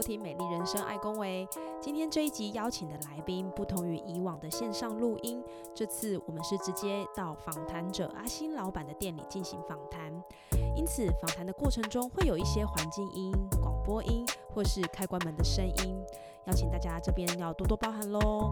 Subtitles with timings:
[0.00, 1.46] 收听《美丽人生爱公维》。
[1.78, 10.10] 今天这一集邀请的来宾不同于以往的线上录音，这次我们是直接到访谈者阿星老板的店里进行访谈，
[10.74, 14.24] 因此访谈的过程中会有一些环境音、广播音
[14.54, 15.94] 或是开关门的声音，
[16.46, 18.50] 邀请大家这边要多多包涵喽。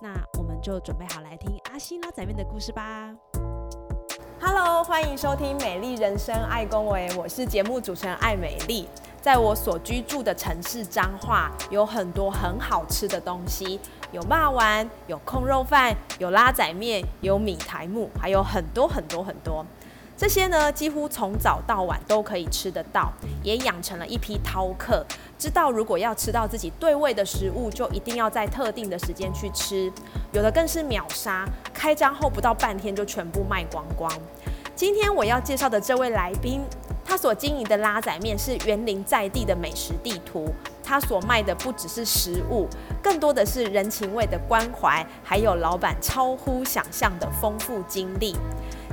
[0.00, 3.16] 那我们就准备好来听阿星拉仔面的故事吧。
[4.40, 8.88] Hello，欢迎收听《美丽人生爱公维》，我是节目主持人艾美丽。
[9.22, 13.78] 在我所居住的城市彰化，有很多很好吃的东西，
[14.10, 19.64] 有骂丸，有控肉饭，有拉仔面，有米苔木，还有很多很多很多。
[20.16, 23.12] 这些呢，几乎从早到晚都可以吃得到，
[23.44, 25.06] 也养成了一批饕客，
[25.38, 29.90] 知道如果要吃到自己对味的食物，就一定要在特定的时间去吃。
[30.32, 34.10] 有的更是秒杀，开张后不到半天就全部卖光光。
[34.74, 36.62] 今天我要介绍的这位来宾，
[37.12, 40.46] 他所经营的拉仔面是园林在地的美食地图。
[40.82, 42.66] 他所卖的不只是食物，
[43.02, 48.34] 更多的是人情味的关怀，还有老板超乎想象的丰富经历。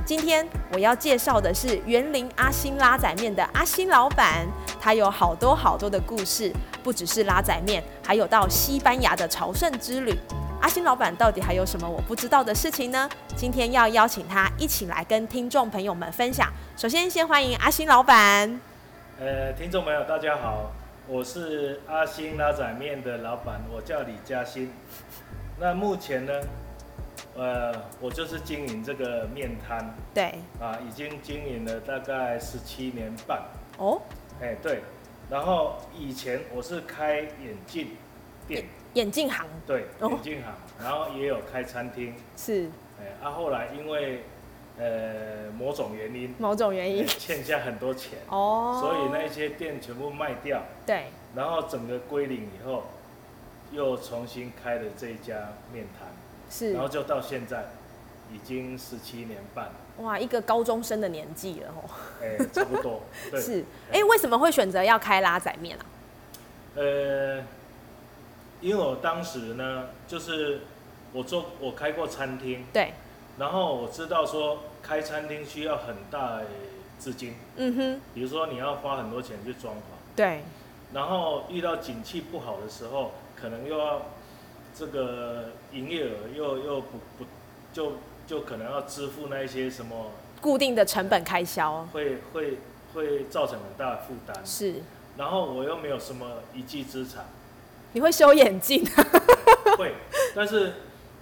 [0.06, 4.46] 今天我要介绍的是园林阿星拉仔面的阿星老板，
[4.80, 10.12] 他有好多好多的故事，不只是拉仔面，还有到西班牙的朝圣之旅。
[10.60, 13.08] 阿星老板到底还有什么我不知道的事情呢？
[13.36, 16.50] 今天要邀请他一起来跟听众朋友们分享。
[16.76, 18.60] 首先，先欢迎阿星老板。
[19.20, 20.72] 呃，听众朋友大家好，
[21.06, 24.72] 我是阿星拉仔面的老板，我叫李嘉欣。
[25.58, 26.32] 那目前呢，
[27.36, 29.94] 呃，我就是经营这个面摊。
[30.12, 33.42] 对，啊，已经经营了大概十七年半。
[33.78, 34.02] 哦，
[34.40, 34.82] 哎，对，
[35.30, 37.88] 然后以前我是开眼镜
[38.46, 38.64] 店，
[38.94, 39.46] 眼镜行。
[39.66, 40.10] 对，哦。
[40.10, 40.52] 眼镜行，
[40.82, 42.14] 然后也有开餐厅。
[42.36, 42.68] 是。
[43.00, 44.24] 哎，啊，后来因为
[44.78, 47.04] 呃某种原因，某种原因。
[47.04, 50.62] 哎欠下很多钱，哦，所以那些店全部卖掉。
[50.84, 51.06] 对。
[51.34, 52.82] 然后整个归零以后，
[53.70, 56.08] 又重新开了这一家面摊，
[56.50, 56.72] 是。
[56.74, 57.70] 然后就到现在
[58.30, 61.88] 已经十七年半了，哇，一个高中生的年纪了哦。
[62.20, 63.00] 哎，差不多。
[63.30, 65.86] 对，是，哎、为什么会选择要开拉仔面啊？
[66.76, 67.42] 呃，
[68.60, 70.60] 因为我当时呢，就是
[71.12, 72.92] 我做我开过餐厅，对，
[73.38, 76.44] 然后我知道说开餐厅需要很大的
[76.96, 79.80] 资金，嗯哼，比如说你要花很多钱去装潢，
[80.14, 80.42] 对，
[80.92, 84.02] 然后遇到景气不好的时候，可能又要
[84.74, 87.24] 这个营业额又又不不
[87.72, 87.94] 就
[88.26, 91.86] 就可能要支付那一些什么，固定的成本开销。
[91.92, 92.58] 会会
[92.94, 94.44] 会造成很大的负担。
[94.44, 94.76] 是，
[95.16, 97.24] 然后我又没有什么一技之长，
[97.92, 98.84] 你会修眼镜，
[99.76, 99.94] 会，
[100.34, 100.72] 但是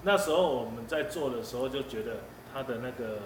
[0.03, 2.21] 那时候我们在做的时候就觉得
[2.53, 3.19] 它的那个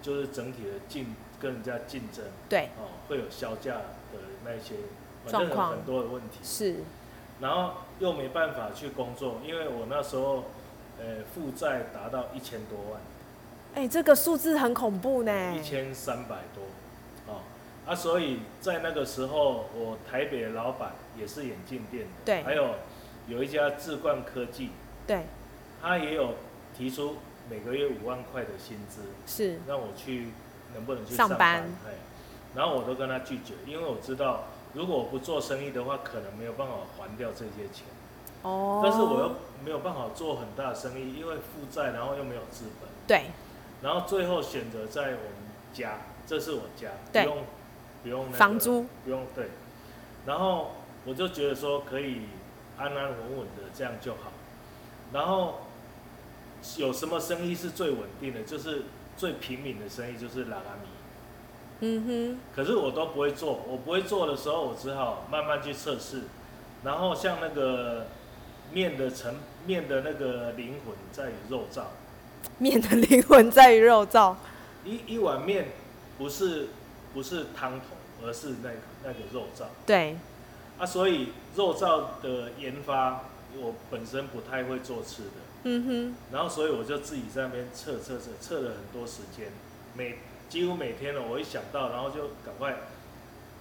[0.00, 4.74] 就是整体的竞跟人家竞争对，哦，会有销价的那一些
[5.24, 5.70] 反正有状况。
[5.70, 6.38] 很多的问题。
[6.42, 6.76] 是，
[7.40, 10.44] 然后又没办法去工作，因为我那时候，
[10.98, 13.00] 呃，负债达到一千多万，
[13.74, 15.54] 哎、这个数字很恐怖呢。
[15.56, 16.64] 一千三百多，
[17.32, 17.40] 哦，
[17.86, 22.42] 啊，所以在那个时候，我台北的老板也是眼镜店的，对。
[22.42, 22.74] 还有
[23.28, 24.70] 有一家智冠科技，
[25.06, 25.24] 对，
[25.80, 26.34] 他也有
[26.76, 27.18] 提出
[27.48, 30.28] 每个月五万块的薪资，是，让我去
[30.74, 31.62] 能不能去上上班。
[31.86, 31.92] 哎，
[32.56, 34.44] 然后我都跟他拒绝，因为我知道
[34.78, 37.84] 如果我不做生意的话，可能没有办法还掉这些钱。
[38.42, 39.32] 哦，但是我又
[39.64, 43.24] 没有办法做很大的生意，因为负债，然后又没有资本，对，
[43.82, 47.38] 然后最后选择在我们家，这是我家，不对用
[48.04, 49.48] 不用、那个、房租，不用对，
[50.24, 50.70] 然后
[51.04, 52.28] 我就觉得说可以
[52.76, 54.30] 安安稳稳的这样就好，
[55.12, 55.62] 然后
[56.76, 58.84] 有什么生意是最稳定的，就是
[59.16, 60.88] 最平民的生意，就是拉拉米。
[61.80, 62.40] 嗯哼。
[62.54, 66.22] 可是我都不会做，我不会做的时候，我只好慢慢去测试。
[66.84, 68.06] 然后像那个
[68.72, 69.34] 面的成
[69.66, 71.82] 面的那个灵魂在于肉燥，
[72.58, 74.36] 面的灵魂在于肉燥，
[74.84, 75.72] 一一碗面
[76.16, 76.68] 不是
[77.12, 79.64] 不是汤头，而是那个那个肉燥。
[79.84, 80.16] 对，
[80.78, 83.24] 啊，所以肉燥的研发
[83.60, 85.30] 我本身不太会做吃的，
[85.64, 86.14] 嗯哼。
[86.32, 89.48] 然后所以我就自己在那边测测测测了很多时间，
[89.94, 92.74] 每几乎每天呢，我一想到，然后就赶快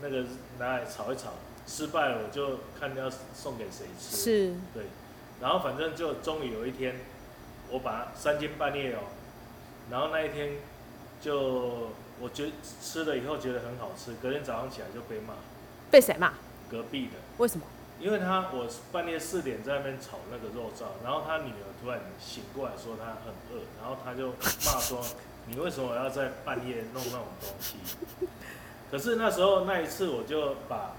[0.01, 0.25] 那个
[0.60, 1.34] 拿来炒一炒，
[1.66, 4.16] 失败了我就看要送给谁吃。
[4.16, 4.86] 是，对，
[5.42, 6.95] 然后反正就终于有一天，
[7.69, 9.00] 我把三更半夜哦，
[9.92, 10.57] 然后那一天
[11.19, 11.89] 就
[12.19, 12.51] 我觉
[12.81, 15.33] 吃了以后觉得很好吃，隔天早上起来就被骂，
[15.92, 16.33] 被谁骂？
[16.69, 17.66] 隔壁的，为什么？
[18.00, 24.30] 因为他我半夜四点在那边炒那个肉燥，然后他女儿突然醒过来说她很饿，然后他就
[24.66, 25.04] 骂说
[25.47, 27.77] 你为什么要在半夜弄那种东西？
[28.91, 30.94] 可是那时候那一次我就把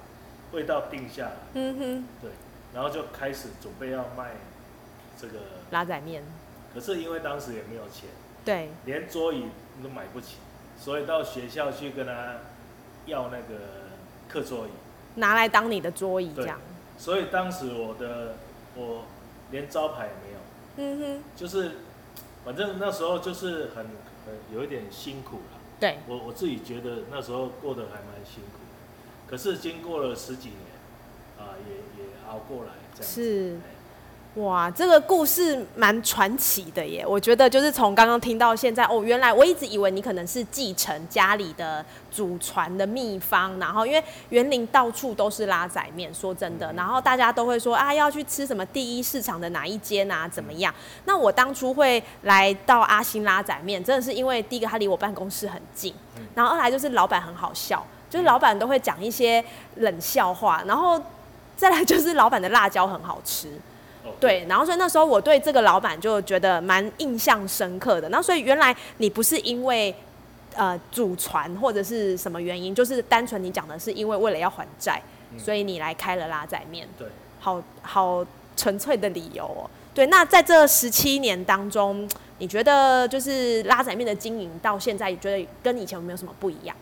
[0.53, 2.31] 味道定下来，嗯哼，对，
[2.75, 4.33] 然后就开始准备要卖
[5.21, 5.39] 这个，
[5.71, 6.23] 拉仔面，
[6.75, 8.09] 可是因为当时也没有钱，
[8.45, 9.45] 对，连桌椅
[9.83, 10.37] 都买不起，
[10.79, 12.37] 所以到学校去跟他
[13.07, 13.65] 要那个
[14.29, 14.71] 课桌椅。
[15.15, 16.61] 拿来当你的桌椅这样。
[16.97, 18.37] 所以当时我的
[18.75, 19.05] 我
[19.51, 20.39] 连招牌也没有，
[20.77, 21.77] 嗯哼，就是
[22.45, 23.87] 反正那时候就是很
[24.29, 25.59] 很有一点辛苦了。
[25.81, 30.61] 对，我我自己觉得那时候过得还蛮辛苦的，可是经过了十几年，
[31.39, 33.61] 啊、也也熬过来这样子。
[34.35, 37.05] 哇，这个故事蛮传奇的耶！
[37.05, 50.73] 我觉得就是从刚刚听到现在，哦，原来我一直以为你可能是继承家里的祖传的秘方，然后因为园林到处都是拉仔面，说真的，嗯然后大家都会说啊，要去吃什么第一市场的哪一间啊，怎么样？
[51.05, 59.45] 那我当初会来到阿星拉仔面，真的是因为第一个他离我办公室很近嗯，然后二来就是老板很好笑，就是老板都会讲一些
[59.77, 61.03] 冷笑话，然后
[61.57, 63.49] 再来就是老板的辣椒很好吃。
[64.05, 68.09] 哦，对，然后所以那时候我对这个老板就觉得蛮印象深刻的。
[68.09, 69.95] 那所以原来你不是因为
[70.55, 75.03] 呃祖传或者是什么原因，就是单纯你讲的是因为为了要还债，
[75.33, 77.07] 嗯所以你来开了拉仔面，对，
[77.41, 78.25] 好好
[78.57, 79.71] 纯粹的理由哦。
[79.95, 82.09] 对，那在这十七年当中，
[82.39, 86.77] 你觉得就是拉仔面的经营到现在，你觉得跟以前有没有什么不一样？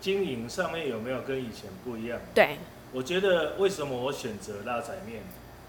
[0.00, 2.18] 经营上面有没有跟以前不一样？
[2.32, 2.58] 对，
[2.92, 5.22] 我觉得为什么我选择辣仔面，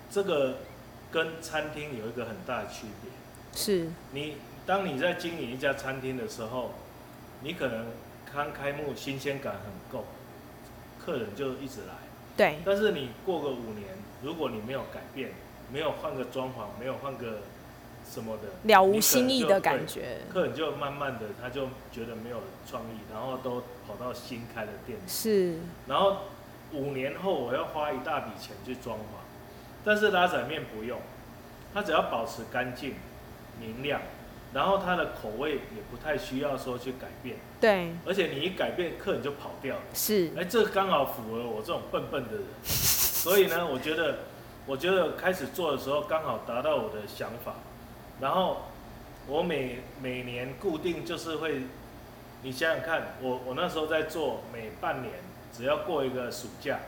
[0.10, 0.58] 这个
[1.12, 3.12] 跟餐厅有一个很大的区别。
[3.54, 6.72] 是，你当你在经营一家餐厅的时候，
[7.42, 7.88] 你可能
[8.34, 10.06] 刚开幕新鲜感很够，
[11.04, 11.96] 客人就一直来。
[12.38, 13.88] 对，但是你过个五年，
[14.22, 15.32] 如果你没有改变，
[15.74, 17.40] 没有换个装潢，没有换个
[18.08, 25.02] 什么的，了无新意的感觉，客人就慢慢的他就觉得没有创意，然后都跑到新开的店里。
[25.08, 26.18] 是，然后
[26.74, 29.02] 五年后我要花一大笔钱去装潢，
[29.84, 31.00] 但是拉仔面不用，
[31.74, 32.96] 它只要保持干净、
[33.60, 34.02] 明亮，
[34.54, 39.82] 然后它的口味也不太需要说去改变，对，而且你一改变，客人就跑掉了。
[39.94, 44.20] 是，哎，这刚好符合我这种笨笨的人， 所以呢，我觉得，
[44.66, 47.56] 我觉得开始做的时候刚好达到我的想法，
[48.20, 48.64] 然后
[49.28, 51.62] 我每每年固定就是会，
[52.44, 55.14] 你想想看，我我那时候在做，每半年
[55.56, 56.80] 只要过一个暑假，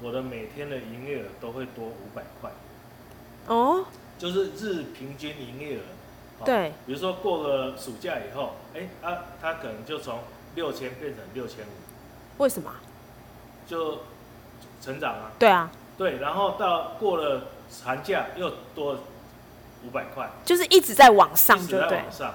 [0.00, 2.50] 我的每天的营业额都会多五百块，
[3.46, 3.84] 哦，
[4.18, 5.80] 就是日平均营业额。
[6.38, 10.20] 好对，比如说过了暑假以后，哎、啊，他可能就从
[10.54, 12.80] 六千变成六千五，为什么啊？
[13.66, 13.98] 就
[14.80, 15.32] 成长啊。
[15.38, 17.48] 对啊，对，然后到过了
[17.84, 18.98] 寒假又多
[19.84, 22.12] 五百块，就是一直在往上，就对在往。
[22.12, 22.34] 上。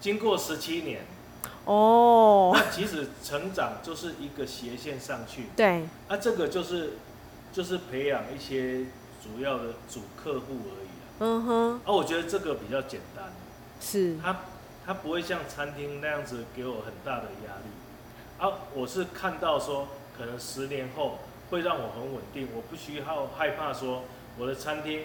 [0.00, 1.02] 经过十七年，
[1.64, 6.94] 哦，那其实成长就是一个斜线上去，对，啊，这个就是
[7.52, 8.84] 就是培养一些
[9.22, 11.04] 主要的主客户而已啊。
[11.20, 13.32] 嗯哼，啊，我觉得这个比较简单，
[13.80, 14.40] 是，他
[14.84, 17.70] 他不会像餐厅那样子给我很大的压力。
[18.36, 21.18] 啊，我是看到说，可能十年后
[21.50, 24.02] 会让我很稳定，我不需要害怕说
[24.36, 25.04] 我的餐厅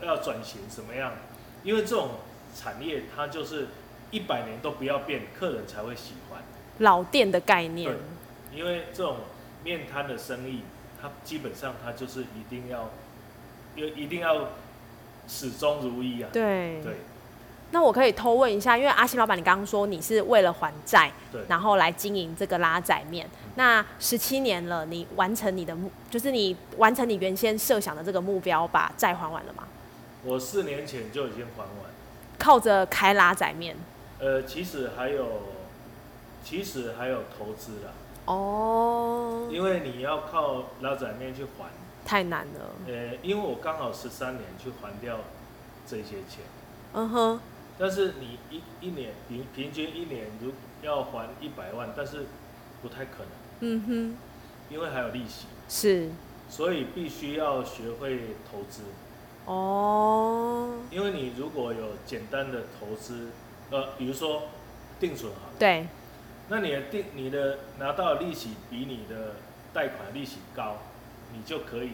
[0.00, 1.12] 要转型什么样，
[1.64, 2.10] 因为这种
[2.56, 3.66] 产业它就是
[4.10, 6.40] 一百年都不要变，客人才会喜欢。
[6.78, 8.58] 老店的概念对。
[8.58, 9.16] 因为这种
[9.62, 10.62] 面摊的生意，
[11.00, 12.90] 它基本上它就是一定要，
[13.76, 14.48] 一一定要
[15.26, 16.30] 始终如一啊。
[16.32, 16.80] 对。
[16.82, 16.96] 对
[17.70, 21.42] 那我可以偷问一下，因为阿信老板，你刚刚说你是为了还债，对。
[21.48, 23.28] 然后来经营这个拉仔面。
[23.56, 29.64] 那十七年了，你完成你的目，就是你完成你原先设想的这个目标，把债还完了吗？
[30.24, 31.70] 我四年前就已经还完。
[32.38, 33.76] 靠着开拉仔面。
[34.18, 35.26] 呃，其实还有，
[36.44, 37.92] 其实还有投资啦，
[38.26, 41.66] 哦，因为你要靠拉仔面去还。
[42.04, 42.70] 太难了。
[42.86, 45.18] 呃，因为我刚好十三年去还掉
[45.86, 46.42] 这些钱，
[46.94, 47.40] 嗯哼，
[47.78, 52.24] 但是你一一年平平均一年如要还一百万，但是
[52.80, 53.28] 不太可能，
[53.60, 54.16] 嗯哼，
[54.70, 56.10] 因为还有利息，是。
[56.48, 58.18] 所以必须要学会
[58.50, 58.84] 投资。
[59.44, 63.28] 哦，因为你如果有简单的投资，
[63.70, 64.44] 呃，比如说
[64.98, 65.86] 定存啊，对，
[66.48, 69.34] 那你的定你的拿到的利息比你的
[69.72, 70.78] 贷款利息高，
[71.32, 71.92] 你就可以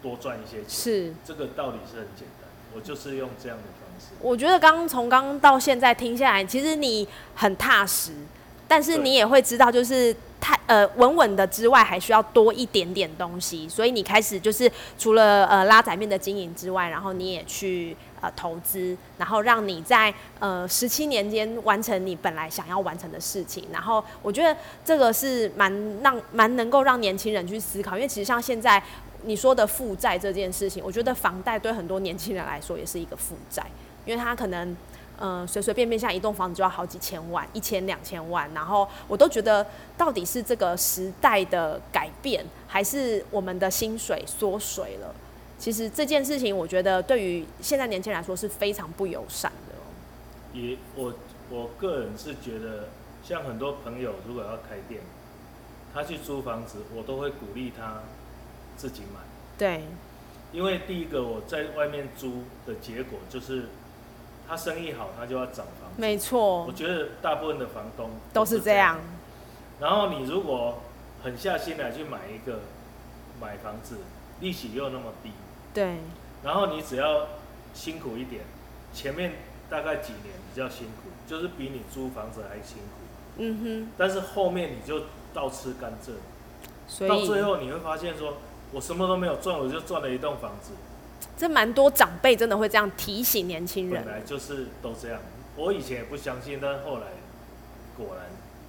[0.00, 0.68] 多赚一些钱。
[0.68, 1.14] 是。
[1.24, 4.14] 这个道理是很简单，我就是用这样的方式。
[4.20, 8.12] 我觉得刚从刚到现在听下来，其实你很踏实，
[8.70, 13.68] 但是你也会知道，就是太呃稳稳的之外，还需要多一点点东西。
[13.68, 23.64] 所以你开始就是除了呃拉仔面的经营之外，然后你也去呃投资，然后让你在呃十七年间完成你本来想要完成的事情。
[23.72, 28.80] 然后我觉得这个是蛮让蛮能够让年轻人去思考，因为其实像现在
[29.24, 33.66] 你说的负债这件事情，我觉得房贷对很多年轻人来说也是一个负债。
[34.06, 34.74] 因为他可能，
[35.22, 45.14] 嗯，随随便便像一栋房子就要好几千万，一千两千万，然后我都觉得到底是这个时代的改变，还是我们的薪水缩水了？
[45.58, 50.58] 其实这件事情，我觉得对于现在年轻人来说是非常不友善的。
[50.58, 51.12] 也，我
[51.50, 52.88] 我个人是觉得，
[53.22, 55.02] 像很多朋友如果要开店，
[55.92, 58.00] 他去租房子，我都会鼓励他
[58.78, 59.20] 自己买。
[59.58, 59.84] 对。
[60.50, 63.66] 因为第一个我在外面租的结果就是。
[64.50, 65.94] 他生意好，他就要涨房子。
[65.96, 68.98] 没错，我觉得大部分的房东都是这样。
[69.78, 70.80] 然后你如果
[71.22, 72.58] 狠下心来去买一个
[73.40, 73.98] 买房子，
[74.40, 75.30] 利息又那么低，
[75.72, 75.98] 对。
[76.42, 77.28] 然后你只要
[77.72, 78.42] 辛苦一点，
[78.92, 79.34] 前面
[79.70, 83.36] 大概几年比较辛苦，就是比你租房子还辛苦。
[83.36, 83.92] 嗯哼。
[83.96, 88.38] 但是后面你就倒吃甘蔗，到最后你会发现，说
[88.72, 90.72] 我什么都没有赚，我就赚了一栋房子。
[91.40, 94.04] 这蛮多长辈真的会这样提醒年轻人。
[94.04, 95.18] 本来就是都这样，
[95.56, 97.06] 我以前也不相信，但后来
[97.96, 98.26] 果然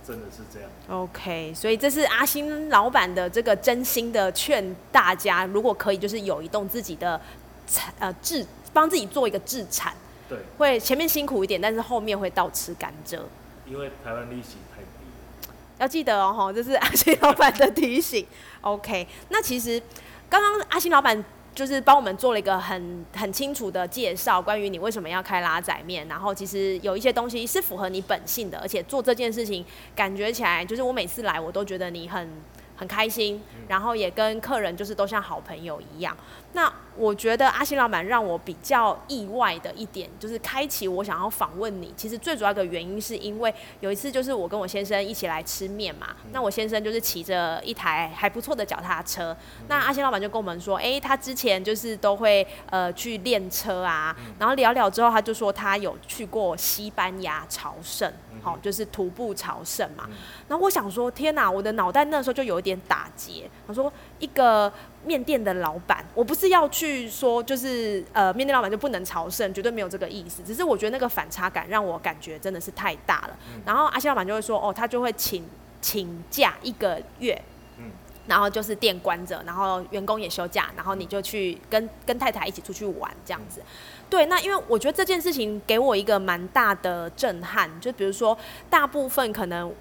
[0.07, 0.69] 真的是这样。
[0.87, 7.19] OK，所以这是阿星老板的这个真心的劝大家，如果可以，就是有一栋自己的
[7.67, 9.93] 产呃制，帮自己做一个自产。
[10.29, 10.37] 对。
[10.57, 13.19] 会前面辛苦一点，但是后面会倒吃甘蔗。
[13.65, 15.51] 因为台湾利息太低。
[15.77, 18.25] 要记得哦，这是阿星老板的提醒。
[18.61, 19.81] OK，那其实
[20.29, 21.21] 刚刚阿星老板。
[21.53, 29.65] 就是帮我们做了一个很很清楚的介绍，关于你为什么要开拉仔面，然后其实有一些东西是符合你本性的，而且做这件事情
[29.95, 32.29] 感觉起来，就是我每次来我都觉得你很
[32.77, 36.15] 很开心，然后也跟客人就是都像好朋友一样。
[36.53, 41.93] 那我觉得阿星老板让我比较意外的一点，就是开启我想要访问你。
[41.95, 49.35] 其实最主要的原因是因为有一次就是我跟我先生一起来吃面嘛，那我先生就是骑着一台还不错的脚踏车，
[49.69, 58.11] 那阿星老板就跟我们说，哎，他之前就是都会呃去练车啊，然后聊聊之后他就说他有去过西班牙朝圣，
[58.43, 60.09] 好，就是徒步朝圣嘛。
[60.49, 64.71] 然后我想说，天哪，我的脑袋那时候就有一点打结，他说一个。
[65.03, 70.43] 面店的老板，我不是要去说，就是呃，面店老板就不能朝圣，绝对没有这个意思。
[70.43, 73.37] 只是我觉得那个反差感让我感觉真的是太大了。
[73.65, 75.43] 然后阿西老板就会说，哦，他就会请
[75.81, 77.41] 请假一个月，
[77.77, 77.85] 嗯，
[78.27, 83.61] 然后就是店关着，然后员工也休假，然后你就去跟跟太太一起出去玩这样子。
[84.07, 88.37] 对，那因为我觉得这件事情给我一个蛮大的震撼，就比如说
[88.69, 89.73] 大部分可能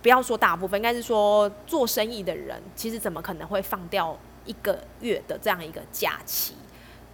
[0.00, 4.16] 不要说大部分，应该是说做生意的人，其实怎么可能会放掉？
[4.44, 6.54] 一个月的这样一个假期，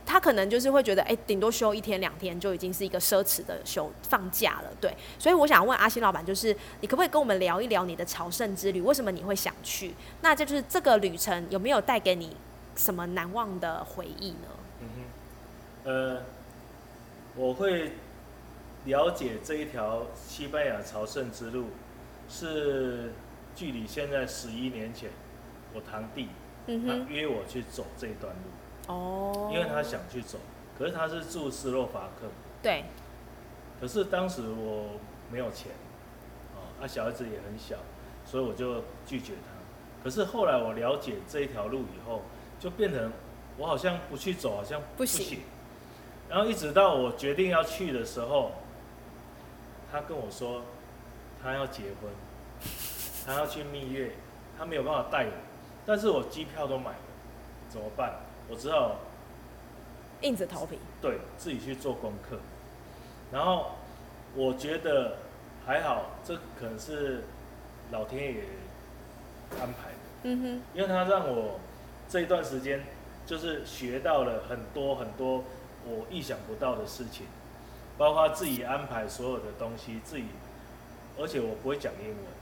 [0.07, 4.97] 他可能就是会觉得，哎，顶多休一天两天就已经是一个奢侈的休放假了，对。
[5.19, 8.81] 所以我想问阿新老板，就是你可不可以跟我们聊一聊你的朝圣之旅？
[8.81, 9.95] 为什么你会想去？
[10.23, 12.35] 那这就是这个旅程有没有带给你
[12.75, 14.49] 什么难忘的回忆呢？
[14.81, 14.89] 嗯
[15.85, 16.23] 哼，呃，
[17.37, 17.93] 我会
[18.87, 21.67] 了解这一条西班牙朝圣之路，
[22.31, 23.13] 是
[23.55, 25.11] 距离现在十一年前，
[25.75, 26.29] 我堂弟。
[26.87, 30.39] 他约我去走这一段路，哦，因为他想去走，
[30.79, 32.29] 可是他是住斯洛伐克，
[32.63, 32.85] 对，
[33.81, 34.99] 可是当时我
[35.33, 35.73] 没有钱，
[36.55, 37.77] 啊，他小孩子也很小，
[38.27, 40.05] 所以我就拒绝他。
[40.05, 42.21] 可是后来我了解这一条路以后，
[42.61, 43.11] 就变成
[43.57, 45.41] 我好像不去走好像不行，
[46.29, 48.53] 然后一直到我决定要去的时候，
[49.91, 50.63] 他跟我说
[51.43, 52.11] 他要结婚，
[53.25, 54.13] 他要去蜜月，
[54.59, 55.33] 他没有办法带我。
[55.89, 56.99] 但是我机票都买了，
[57.71, 58.17] 怎么办？
[58.47, 58.97] 我只好
[60.21, 62.37] 硬着头皮，对自己去做功课。
[63.33, 63.71] 然后
[64.35, 65.17] 我觉得
[65.65, 67.25] 还好，这可能是
[67.91, 68.45] 老天爷
[69.53, 69.99] 安排的。
[70.25, 71.59] 嗯哼，因为他让我
[72.07, 72.85] 这一段时间
[73.25, 75.43] 就是学到了很多很多
[75.87, 77.25] 我意想不到的事情，
[77.97, 80.27] 包括自己安排所有的东西，自己，
[81.19, 82.38] 而且我不会讲英文。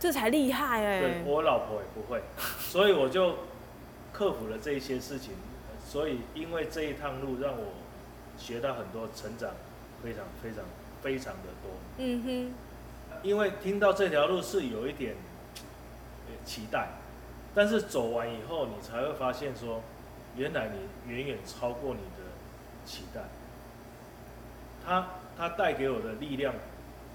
[0.00, 1.00] 这才厉害哎！
[1.00, 2.22] 对我老婆也不会，
[2.58, 3.36] 所以我就
[4.12, 5.34] 克服了这一些事情。
[5.86, 7.74] 所以因为这一趟路让我
[8.38, 9.50] 学到很多，成长
[10.02, 10.64] 非常非常
[11.02, 11.70] 非常的多。
[11.98, 12.54] 嗯哼。
[13.22, 15.14] 因为听到这条路是有一点
[16.46, 16.88] 期待，
[17.54, 19.82] 但是走完以后，你才会发现说，
[20.36, 22.30] 原来你远远超过你的
[22.86, 23.20] 期待。
[24.82, 26.54] 它它带给我的力量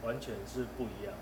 [0.03, 1.13] 完全是不一样。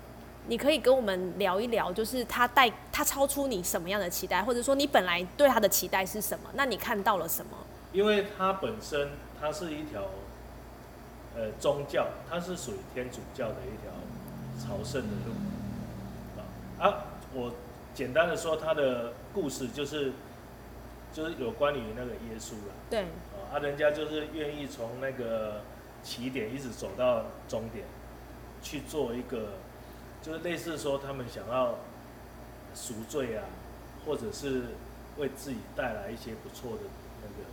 [0.46, 6.50] 你可以跟我们聊一聊，就是他带他超出你什么样的期待，或者说你本来对他的期待是什么？
[6.54, 7.56] 那你看到了什么？
[7.92, 9.10] 因为它本身
[9.40, 10.02] 它是一条
[11.36, 13.92] 呃宗教，它是属于天主教的一条
[14.58, 15.32] 朝圣的路
[16.36, 16.42] 啊
[16.84, 17.04] 啊！
[17.32, 17.52] 我
[17.94, 20.12] 简单的说，它的故事就是
[21.12, 22.74] 就是有关于那个耶稣了。
[22.90, 23.06] 对，
[23.52, 25.62] 啊，人家就是愿意从那个
[26.02, 27.84] 起点一直走到终点，
[28.60, 29.50] 去做一个，
[30.24, 31.74] 就是类似说他们想要
[32.74, 33.44] 赎罪啊，
[34.06, 34.62] 或者是
[35.18, 36.84] 为自己带来一些不错的
[37.20, 37.44] 那个，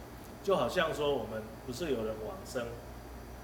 [0.41, 2.67] 就好像说我们不是有人往生，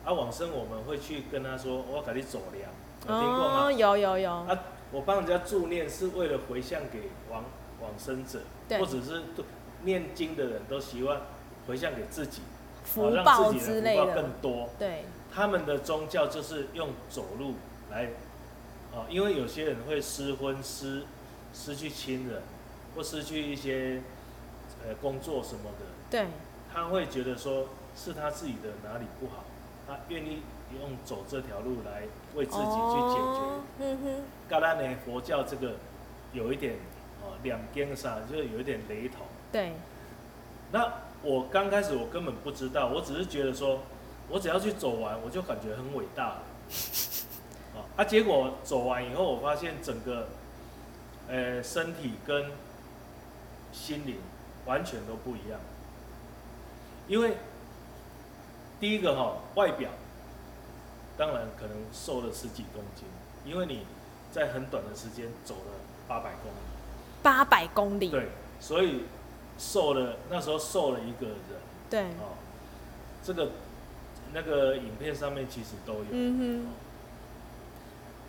[0.06, 2.58] 啊，往生我们会去跟他说，我给你走了，
[3.06, 3.66] 有听过吗？
[3.66, 4.60] 哦，有有有，啊，
[4.94, 7.44] 我帮人家助念是为了回向给往
[7.82, 9.24] 往生者，对或者是
[9.84, 11.20] 念经的人都希望
[11.68, 12.44] 回向给自己，
[12.86, 14.70] 福报之类的，更多。
[14.80, 17.56] 对，他们的宗教就是用走路
[17.92, 18.10] 来，
[18.94, 21.04] 啊，因为有些人会失婚、失
[21.54, 22.42] 失去亲人，
[22.96, 24.02] 或失去一些
[24.86, 26.28] 呃工作什么的，对，
[26.74, 29.44] 他会觉得说是他自己的哪里不好，
[29.88, 30.42] 他愿意
[30.80, 32.04] 用走这条路来
[32.36, 33.22] 为自己去解决。
[33.22, 35.76] 哦嗯哼，嘎拉呢，佛教这个
[36.34, 36.76] 有一点
[37.22, 39.26] 哦两边上就有一点雷同。
[39.52, 39.74] 对，
[40.72, 40.92] 那
[41.22, 43.82] 我刚开始我根本不知道，我只是觉得说，
[44.30, 46.44] 我只要去走完，我就感觉很伟大了。
[47.98, 50.30] 啊，啊，结果走完以后，我发现整个，
[51.28, 52.52] 呃，身体跟
[53.74, 54.18] 心灵
[54.66, 55.60] 完全都不一样。
[57.08, 57.38] 因为
[58.80, 59.90] 第一个哈、外表，
[61.18, 63.06] 当然可能瘦了十几公斤，
[63.44, 63.86] 因为你
[64.32, 65.74] 在很短的时间走了
[66.08, 66.56] 八百公里。
[67.24, 69.04] 八百公里，对，所以
[69.58, 71.36] 瘦了，那时候瘦了一个人。
[71.90, 72.38] 对，哦，
[73.24, 73.52] 这个
[74.34, 76.68] 那个影片上面其实都有，嗯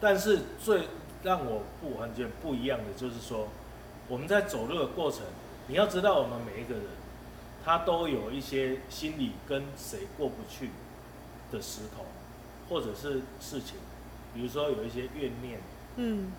[0.00, 0.88] 但是最
[1.22, 3.48] 让我不完全不一样的就是说，
[4.06, 5.22] 我们在走路的过程，
[5.66, 6.84] 你要知道我们每一个人，
[7.64, 10.70] 他都有一些心里跟谁过不去
[11.50, 12.04] 的石头，
[12.68, 13.76] 或者是事情，
[14.34, 15.60] 比如说有一些怨念。
[15.96, 16.32] 嗯，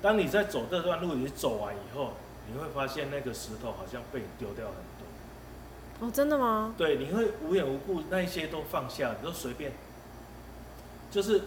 [0.00, 2.12] 当你在走这段路，你走完以后，
[2.50, 6.06] 你会发现那个石头好像被你丢掉很多。
[6.06, 6.74] 哦，真的吗？
[6.78, 9.72] 对，你会无缘无故那一些都放下，你都随便，
[11.10, 11.42] 就是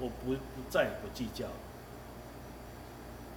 [0.00, 1.46] 我不不再也不计较，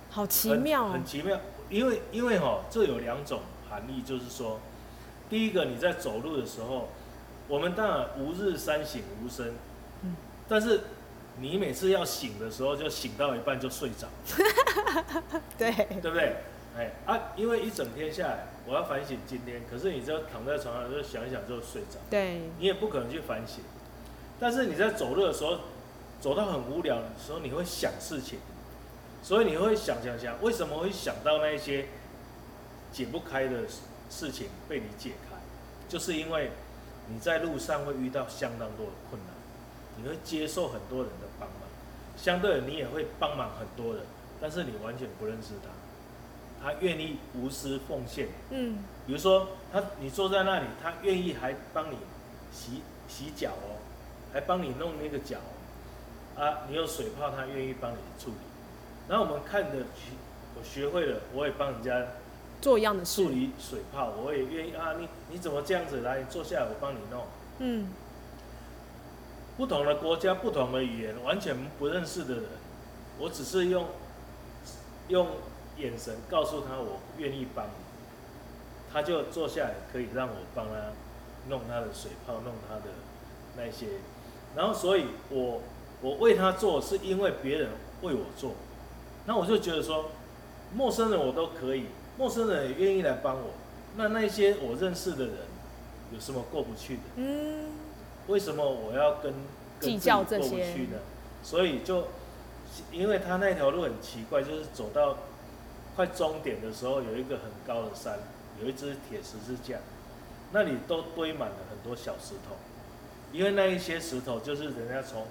[0.10, 1.40] 好奇妙哦很，奇妙。
[1.70, 4.60] 因为因为哈、这有两种含义，就是说，
[5.30, 6.90] 第一个你在走路的时候，
[7.48, 9.54] 我们当然无日三省吾身，
[10.04, 10.16] 嗯
[10.48, 10.82] 但是
[11.40, 14.08] 你每次要醒的时候，就醒到一半就睡着。
[15.58, 16.36] 对，对不对？
[16.78, 23.64] 哎啊，因为一整天下来，我要反省今天，可是你只要躺在床上就想一想就睡着，对，你也不可能去反省。
[24.40, 25.60] 但是你在走路的时候，
[26.24, 28.40] 走到很无聊的时候，你会想事情，
[29.22, 31.88] 所以你会想想想，为什么会想到那一些
[32.94, 35.36] 解不开的事事情被你解开，
[35.90, 36.52] 就是因为
[37.10, 39.36] 你在路上会遇到相当多的困难，
[39.98, 41.58] 你会接受很多人的帮忙，
[42.16, 44.06] 相对的你也会帮忙很多人，
[44.40, 51.98] 但是你完全不认识他，他愿意无私奉献，嗯，比如说他你坐在那里，他愿意还帮你
[52.50, 53.84] 洗洗脚哦，
[54.32, 55.52] 还帮你弄那个脚哦
[56.36, 58.36] 啊，你有水泡，他愿意帮你处理。
[59.08, 59.86] 然后我们看的，
[60.58, 62.08] 我学会了，我也帮人家
[62.62, 64.94] 做一样的，处理水泡，我也愿意啊。
[65.00, 66.20] 你你怎么这样子来？
[66.20, 67.26] 你坐下来，我帮你弄。
[67.60, 67.90] 嗯，
[69.58, 72.44] 不同的国家、不同的语言，完全不认识的人，
[73.20, 73.86] 我只是用
[75.10, 75.28] 用
[75.78, 77.72] 眼神告诉他我愿意帮你，
[78.92, 80.74] 他就坐下来，可以让我帮他
[81.50, 82.92] 弄他的水泡，弄他的
[83.58, 83.88] 那些，
[84.56, 85.62] 然后所以我
[86.04, 87.70] 我为他做，是因为别人
[88.02, 88.52] 为我做，
[89.26, 90.12] 那我就觉得说，
[90.76, 91.86] 陌生人我都可以，
[92.18, 93.52] 陌生人也愿意来帮我，
[93.96, 95.36] 那那些我认识的人
[96.14, 97.02] 有什么过不去的？
[97.16, 97.70] 嗯，
[98.28, 99.34] 为什么我要跟
[99.80, 100.74] 跟计较自己过不这些。
[100.74, 101.00] 去呢？
[101.42, 102.08] 所以就
[102.92, 105.20] 因为他那条路很奇怪，就是走到
[105.96, 108.20] 快终点的时候，有一个很高的山，
[108.62, 109.78] 有一只铁十字架，
[110.52, 112.56] 那里都堆满了很多小石头，
[113.32, 115.26] 因为那一些石头就是人家从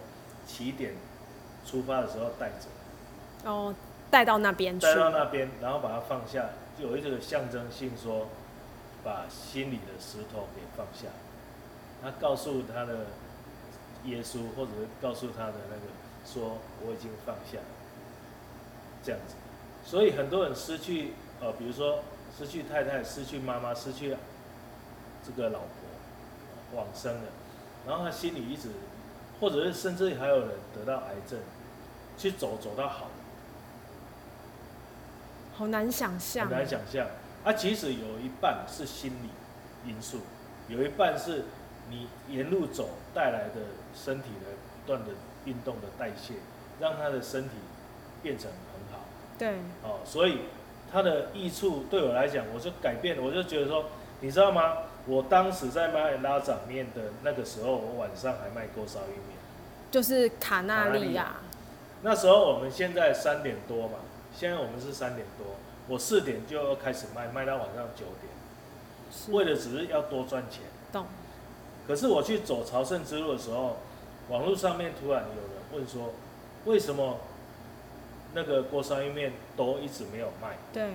[0.47, 0.95] 起点
[1.65, 3.75] 出发的时候带着，哦，
[4.11, 8.29] 带到那边去带，到那边，然后把它放下，就有一个象征性说，
[9.05, 11.09] 把心里的石头给放下。
[12.03, 13.07] 他告诉他的
[14.05, 15.83] 耶稣，或者是告诉他的那个
[16.27, 17.65] 说，我已经放下了，
[19.05, 19.37] 这样子。
[19.85, 22.01] 所以很多人失去呃，比如说
[22.37, 24.17] 失去太太、失去妈妈、失去
[25.25, 25.69] 这个老婆
[26.75, 27.23] 往生了，
[27.87, 28.69] 然后他心里一直，
[29.43, 31.37] 或者是甚至还有人得到癌症，
[32.17, 33.09] 去走走到好，
[35.53, 37.09] 好难想象，很难想象。
[37.43, 40.21] 啊，其实有一半是心理因素，
[40.69, 41.47] 有一半是
[41.91, 45.11] 你沿路走带来的身体的不断的
[45.45, 46.35] 运动的代谢，
[46.79, 47.57] 让他的身体
[48.23, 49.07] 变成很好。
[49.37, 50.43] 对，哦，所以
[50.93, 53.87] 它的益处对我来讲，我就改变了，我就觉得说，
[54.21, 54.77] 你知道吗？
[55.07, 59.39] 我当时在卖拉掌面的那个时候，我晚上还卖锅烧意面。
[59.91, 61.37] 就是卡纳利亚，
[62.03, 63.99] 那时候我们现在三点多嘛，
[64.35, 65.57] 现在我们是三点多，
[65.89, 70.63] 我四点就要开始卖，卖到晚上九点，为了只是要多赚钱。
[70.91, 71.05] 懂，
[71.87, 73.77] 可是我去走朝圣之路的时候，
[74.29, 76.15] 网络上面突然有人问说，
[76.65, 77.19] 为什么
[78.33, 80.57] 那个锅烧意面都一直没有卖？
[80.73, 80.91] 对，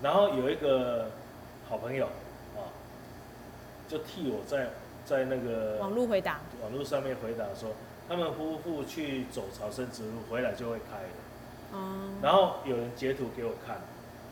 [0.00, 1.10] 然后有一个
[1.68, 2.12] 好朋友啊，
[3.90, 4.68] 就替我在
[5.04, 7.70] 在那个网络回答，网络上面回答说，
[8.08, 11.08] 他们夫妇去走朝圣之路回来就会开了。
[11.72, 13.80] 哦，然后有人截图给我看，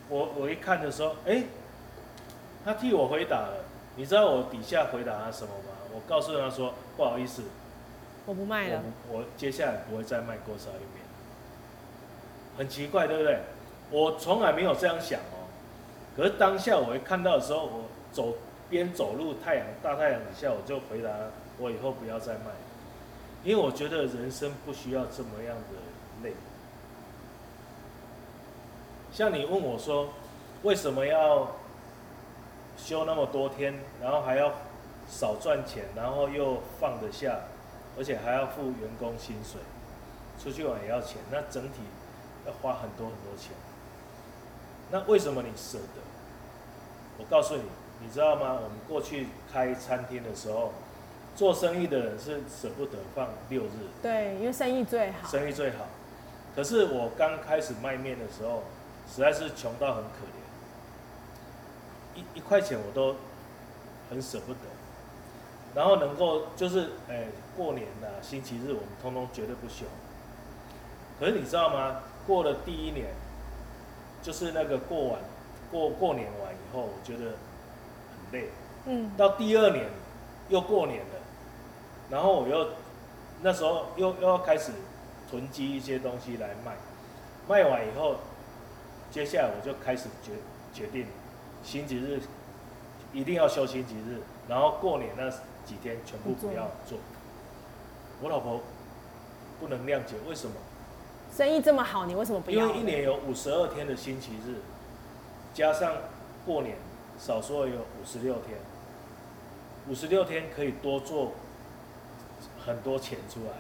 [0.09, 1.43] 我我一看的时候，哎，
[2.65, 3.65] 他替我回答了。
[3.97, 5.75] 你知道我底下回答他什么吗？
[5.93, 7.43] 我告诉他说，不好意思，
[8.27, 11.05] 我不卖了，我我接下来不会再卖锅烧意面。
[12.57, 13.41] 很奇怪，对不对？
[13.91, 15.51] 我从来没有这样想哦。
[16.17, 18.35] 可是当下我一看到的时候，我走
[18.69, 21.11] 边走路，太阳大太阳底下，我就回答
[21.59, 22.51] 我以后不要再卖，
[23.43, 26.35] 因为我觉得人生不需要这么样的累。
[29.13, 30.11] 像你问我说，
[30.63, 31.57] 为什么要
[32.77, 34.53] 休那么多天，然后还要
[35.09, 37.41] 少赚钱，然后又放得下，
[37.97, 39.61] 而且还要付员工薪水，
[40.39, 41.81] 出去玩也要钱，那整体
[42.47, 43.53] 要花很多很多钱。
[44.91, 46.03] 那为什么你舍得？
[47.19, 47.63] 我告诉你，
[48.01, 48.55] 你知道吗？
[48.55, 50.73] 我们过去开餐厅的时候，
[51.35, 55.87] 做生意的人是舍不得放六日，对，因为生意最好，生意最好。
[56.55, 58.63] 可是我刚开始卖面的时候，
[59.13, 60.25] 实在是穷到很可
[62.17, 63.17] 怜，一一块钱我都
[64.11, 64.61] 很舍不得。
[65.75, 69.85] 然后能够就是，哎，过年呐、星期日我们通通绝对不休。
[71.21, 72.01] 可是你知道吗？
[72.27, 73.09] 过了第一年，
[74.23, 75.21] 就是那个过完
[75.71, 77.33] 过过年完以后，我觉得很
[78.33, 78.49] 累。
[78.87, 79.87] 嗯，到第二年
[80.49, 81.21] 又过年了，
[82.11, 82.69] 然后我又
[83.43, 84.73] 那时候又又要开始
[85.31, 86.77] 囤积一些东西来卖，
[87.49, 88.17] 卖完以后，
[89.11, 90.33] 接下来我就开始决
[90.73, 91.07] 决定，
[91.63, 92.21] 星期日
[93.13, 95.29] 一定要休星期日，然后过年那
[95.65, 96.99] 几天全部不要做。
[98.23, 98.61] 我老婆
[99.61, 100.55] 不能谅解，为什么？
[101.37, 102.67] 生意这么好，你为什么不要？
[102.67, 104.57] 因为一年有五十二天的星期日，
[105.53, 105.93] 加上
[106.47, 106.77] 过年，
[107.19, 108.59] 少说有五十六天。
[109.89, 111.33] 五十六天可以多做
[112.65, 113.53] 很多钱出来。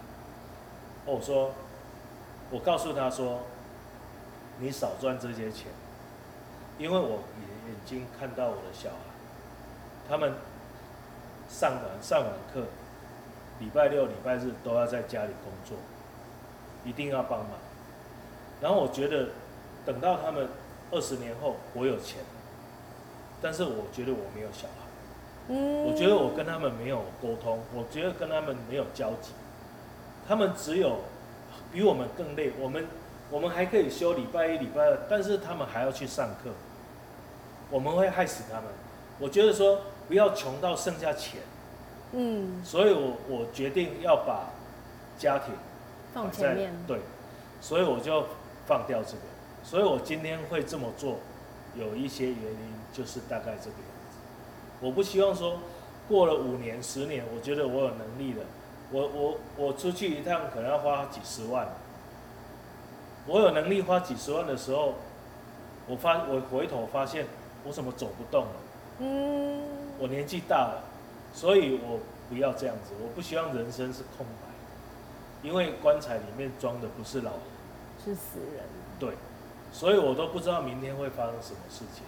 [1.04, 1.52] 我说，
[2.50, 3.40] 我告诉他说，
[4.58, 5.68] 你少赚这些钱，
[6.78, 8.96] 因为我眼眼睛看到我的小孩，
[10.06, 10.34] 他们
[11.48, 12.66] 上完上完课，
[13.58, 15.78] 礼拜六、礼拜日都要在家里工作，
[16.84, 17.52] 一定要帮忙。
[18.60, 19.30] 然后我觉得，
[19.86, 20.46] 等到他们
[20.90, 22.22] 二十年后，我有钱，
[23.40, 24.84] 但是我觉得我没有小孩。
[25.48, 29.32] 嗯，我觉得我跟他们没有沟通，我觉得跟他们没有交集，
[30.26, 30.98] 他们只有
[31.72, 32.52] 比我们更累。
[32.60, 32.86] 我们
[33.30, 36.50] 我们还可以休礼拜一、礼拜二，但是他们还要去上课，
[37.70, 38.64] 我们会害死他们。
[39.18, 41.40] 我觉得说不要穷到剩下钱，
[42.12, 44.50] 嗯，所以我我决定要把
[45.18, 45.54] 家庭
[46.12, 47.00] 放在放前面，对，
[47.60, 48.26] 所以我就
[48.66, 49.22] 放掉这个。
[49.64, 51.18] 所以我今天会这么做，
[51.74, 54.18] 有一些原因，就是大概这个样子。
[54.80, 55.58] 我不希望说
[56.08, 58.44] 过了五年、十年，我觉得我有能力了，
[58.90, 61.68] 我我我出去一趟可能要花几十万，
[63.28, 64.94] 我有能力花几十万的时候，
[65.86, 67.26] 我发我回头发现
[67.64, 68.52] 我怎么走不动了。
[68.98, 69.62] 嗯，
[70.00, 70.82] 我年纪大了，
[71.32, 72.94] 所以我不要这样子。
[73.00, 77.40] 我不希望人生是空白，因为棺材里面装的不是老人，
[78.04, 78.64] 是死人，
[78.98, 79.14] 对，
[79.72, 82.02] 所以我都不知道明天会发生什么事情。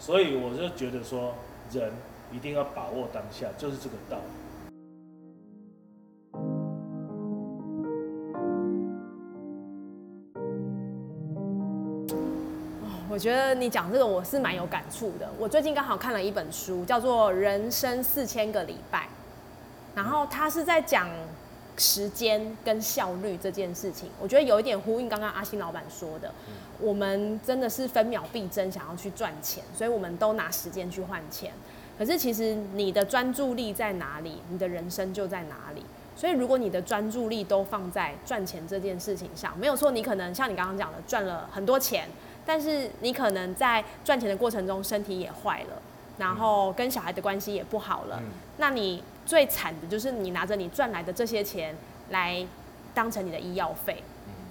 [0.00, 1.34] 所以我就觉得说，
[1.70, 1.92] 人
[2.32, 4.22] 一定要把握当下，就是这个道理。
[13.10, 15.28] 我觉得你讲这个我是蛮有感触的。
[15.38, 19.00] 我最近刚好看了一本书，叫做《人生四千个礼拜》，
[19.94, 21.10] 然后他是在讲
[21.76, 26.32] 时间跟效率这件事情，我觉得有一点呼应刚刚阿星老板说的，
[26.78, 31.52] 我们真的是分秒必争，想要去赚钱，所以我们都拿时间去换钱。
[31.98, 35.82] 可是其实你的专注力在哪里，你的人生就在哪里。
[36.16, 42.08] 所以如果你的专注力都放在赚钱这件事情上，没有错，你可能像你刚刚讲的赚了很多钱，
[42.44, 45.80] 但是你可能在赚钱的过程中身体也坏了，
[46.18, 48.20] 然后跟小孩的关系也不好了。
[48.58, 51.72] 那你最惨的就是你拿着你赚来的这些钱
[52.08, 52.44] 来
[52.92, 54.02] 当成你的医药费，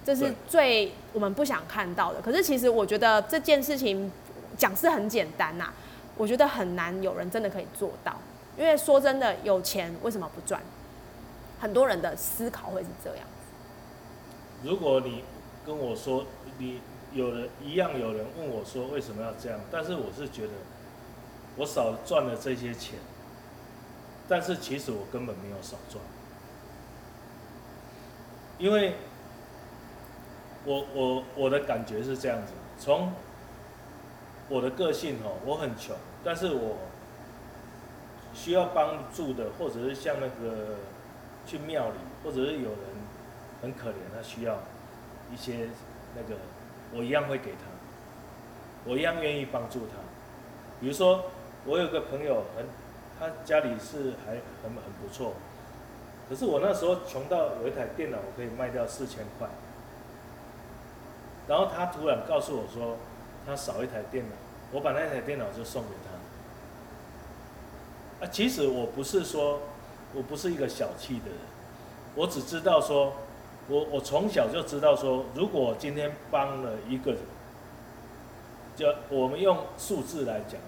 [0.05, 2.21] 这是最我们不想看到的。
[2.21, 4.09] 可是其实我觉得这件事情
[4.57, 5.73] 讲是很简单呐，
[6.15, 8.15] 我觉得很难有人真的可以做到。
[8.57, 10.61] 因为说真的，有钱为什么不赚？
[11.59, 14.63] 很多人的思考会是这样子。
[14.63, 15.25] 如果你
[15.65, 16.25] 跟我说，
[16.57, 16.79] 你
[17.13, 20.53] 有人一样有人问我说为什么要这样，但是我是觉得
[21.57, 22.97] 我少赚了这些钱，
[24.29, 26.01] 但是其实我根本没有少赚，
[28.57, 28.93] 因为
[30.63, 33.11] 我我我的感觉是这样子，从
[34.47, 36.77] 我的个性哦，我很穷，但是我
[38.33, 40.75] 需要帮助的，或者是像那个。
[41.47, 42.79] 去庙里，或者是有人
[43.59, 44.61] 很可怜，他需要
[45.33, 45.67] 一些
[46.15, 46.39] 那个，
[46.93, 47.65] 我一样会给他，
[48.85, 49.95] 我一样愿意帮助他。
[50.79, 51.25] 比如说，
[51.65, 52.67] 我有个朋友很，
[53.19, 54.31] 他家里是还
[54.63, 55.33] 很很不错，
[56.29, 59.47] 可是我那时候穷到有一台电脑我可以卖掉四千块，
[61.47, 62.97] 然后他突然告诉我说，
[63.45, 64.35] 他少一台电脑，
[64.71, 65.89] 我把那台电脑就送给
[68.19, 68.25] 他。
[68.25, 69.59] 啊，其实我不是说。
[70.11, 71.37] 我不是一个小气的人，
[72.15, 73.13] 我只知道说，
[73.67, 77.21] 我我从小就知道说，如果今天帮了一个人，
[78.75, 80.59] 就我们用数字来讲，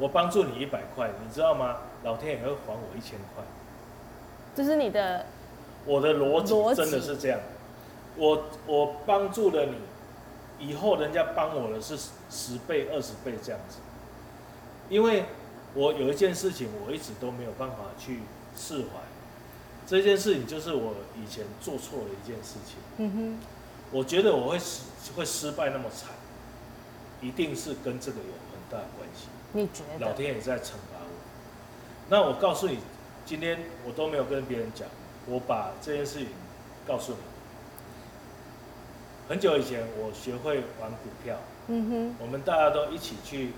[0.00, 1.76] 我帮助你一百块，你知道吗？
[2.02, 3.44] 老天也会还我一千块。
[4.56, 5.26] 这是你的，
[5.84, 7.38] 我的逻辑真的是这样。
[8.16, 11.96] 我我帮助了你，以后人家帮我的是
[12.28, 13.76] 十倍、二十倍这样子，
[14.88, 15.26] 因为
[15.74, 18.20] 我有一件事情，我一直都没有办法去。
[18.56, 18.88] 释怀
[19.86, 22.76] 这件事情，就是我以前做错了一件事情。
[22.98, 23.38] 嗯哼，
[23.92, 24.82] 我觉得我会失
[25.16, 26.10] 会失败那么惨，
[27.22, 29.28] 一定是跟这个有很大的关系。
[29.52, 30.06] 你觉得？
[30.06, 31.10] 老天也在惩罚我。
[32.08, 32.78] 那我告诉你，
[33.24, 34.88] 今天我都没有跟别人讲，
[35.26, 36.28] 我把这件事情
[36.86, 37.18] 告诉你。
[39.28, 41.36] 很久以前，我学会玩股票。
[41.68, 43.52] 嗯哼，我们大家都一起去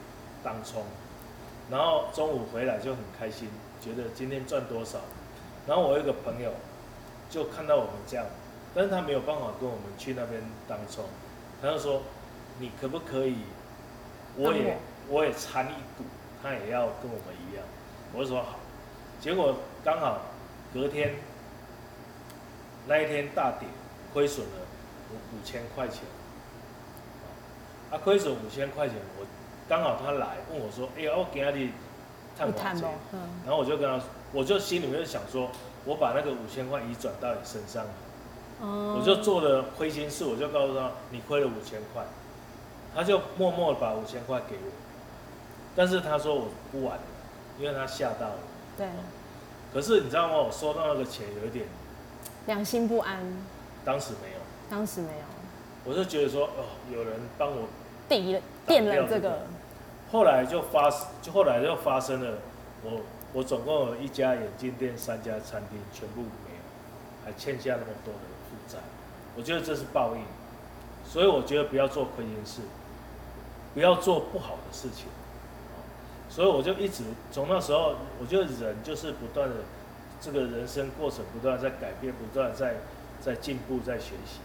[0.45, 0.85] 当冲，
[1.71, 3.49] 然后中午回来就很开心。
[3.81, 4.99] 觉得今天赚多少，
[5.67, 6.53] 然后我有一个朋友
[7.31, 8.27] 就看到我们这样，
[8.75, 11.05] 但是他没有办法跟我们去那边当冲，
[11.61, 12.03] 他就说
[12.61, 13.39] 你可不可以，
[14.37, 16.05] 我也我也参一股，
[16.43, 17.65] 他也要跟我们一样，
[18.13, 18.59] 我就说好，
[19.21, 20.23] 结果刚好
[20.73, 21.15] 隔天
[22.87, 23.69] 那一天大跌，
[24.13, 24.53] 亏损了
[25.11, 26.01] 五五千块钱，
[27.91, 29.27] 啊，亏损五千块钱，我
[29.69, 31.71] 刚好他来问我说，哎呀，我给他的。
[32.35, 35.51] 探我嗯，然后我就跟他，我就心里面想说，
[35.85, 37.85] 我把那个五千块移转到你身上，
[38.63, 42.03] 哦，我就做了亏心事，我就告诉他，你亏了五千块，
[42.95, 44.73] 他就默默把五千块给我，
[45.75, 47.03] 但是他说我不玩了，
[47.59, 48.39] 因为他吓到了，
[48.77, 48.87] 对，
[49.73, 50.37] 可是你知道吗？
[50.37, 51.67] 我收到那个钱有一点
[52.47, 53.19] 良心不安，
[53.85, 55.25] 当时没有，当时没有，
[55.85, 57.69] 我就觉得说，哦，有人帮我
[58.09, 59.41] 抵了垫了这个。
[60.11, 60.91] 后来就发，
[61.23, 62.37] 就后来就发生了，
[62.85, 63.01] 我
[63.33, 68.79] 我总共有一家眼镜店、三家餐厅，全部没有，还欠下那么多的负债，
[69.35, 70.23] 我觉得这是报应，
[71.11, 72.61] 所以我觉得不要做亏心事，
[73.73, 75.07] 不要做不好的事情，
[76.35, 79.57] 所以我就一直从那时候，我觉得人就是不断的，
[80.19, 82.77] 这个人生过程不断在改变，不断在
[83.21, 84.41] 在进步，在学习，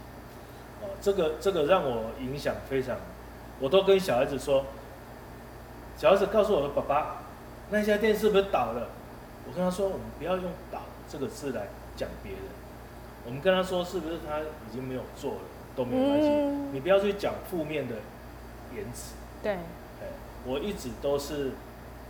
[0.82, 2.98] 哦，这个这个让我影响非常，
[3.58, 4.66] 我都跟小孩子说。
[5.96, 7.22] 小孩子告诉我的：“爸爸，
[7.70, 8.86] 那家店是不是倒了？”
[9.48, 12.42] 我跟他说：“我们不要用‘倒’这个字来讲别人，
[13.26, 15.38] 我们跟他说是不是他已经没有做了
[15.74, 16.28] 都没关系，
[16.72, 17.96] 你不要去讲负面的
[18.76, 20.06] 言辞。”对，哎，
[20.46, 21.50] 我一直都是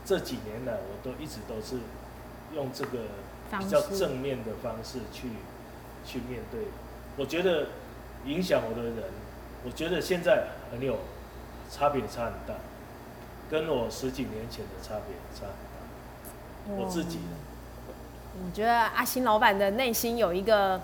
[0.09, 1.77] 这几年来，我都一直都是
[2.55, 3.01] 用这个
[3.59, 5.29] 比较正面的方式去
[6.03, 6.63] 去面对。
[7.19, 7.67] 我觉得
[8.25, 9.05] 影响我的人，
[9.67, 11.01] 我觉得现在很有
[11.71, 12.55] 差别，差很大。
[13.51, 17.19] 跟我十几年前的差别差很大，我自己。
[18.43, 20.81] 我觉得阿新老板的内心有一个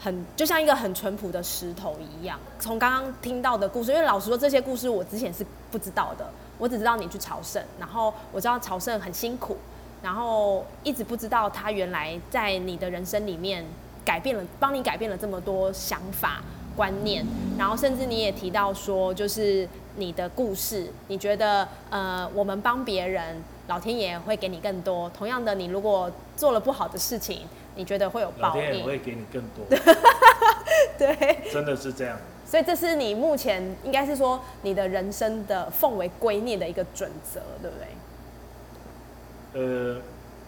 [0.00, 2.40] 很，就像一个很淳朴的石头一样。
[2.58, 6.28] 从刚刚听到的故事，因为老实说，这些故事我之前是不知道的。
[6.62, 9.56] 我只知道你去朝圣，然后我知道朝圣很辛苦，
[10.00, 13.66] 然后一直不知道他原来在你的人生里面
[14.04, 16.40] 改变了，帮你改变了这么多想法
[16.76, 17.26] 观念，
[17.58, 25.10] 然后甚至你也提到说，就是你的故事，你觉得呃，我们帮别人，老天爷会给你更多。
[25.10, 27.40] 同样的，你如果做了不好的事情，
[27.74, 28.84] 你觉得会有报老天爷。
[28.84, 29.66] 会给你更多，
[30.98, 32.18] 对，真的是这样。
[32.44, 37.86] 所以这是你目前应该是说你的人生的奉为圭臬的一个准则，对不对？
[39.62, 40.00] 呃，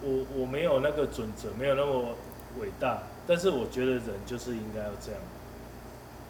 [0.03, 2.15] 我我没有那个准则，没有那么
[2.61, 5.21] 伟大，但是我觉得人就是应该要这样，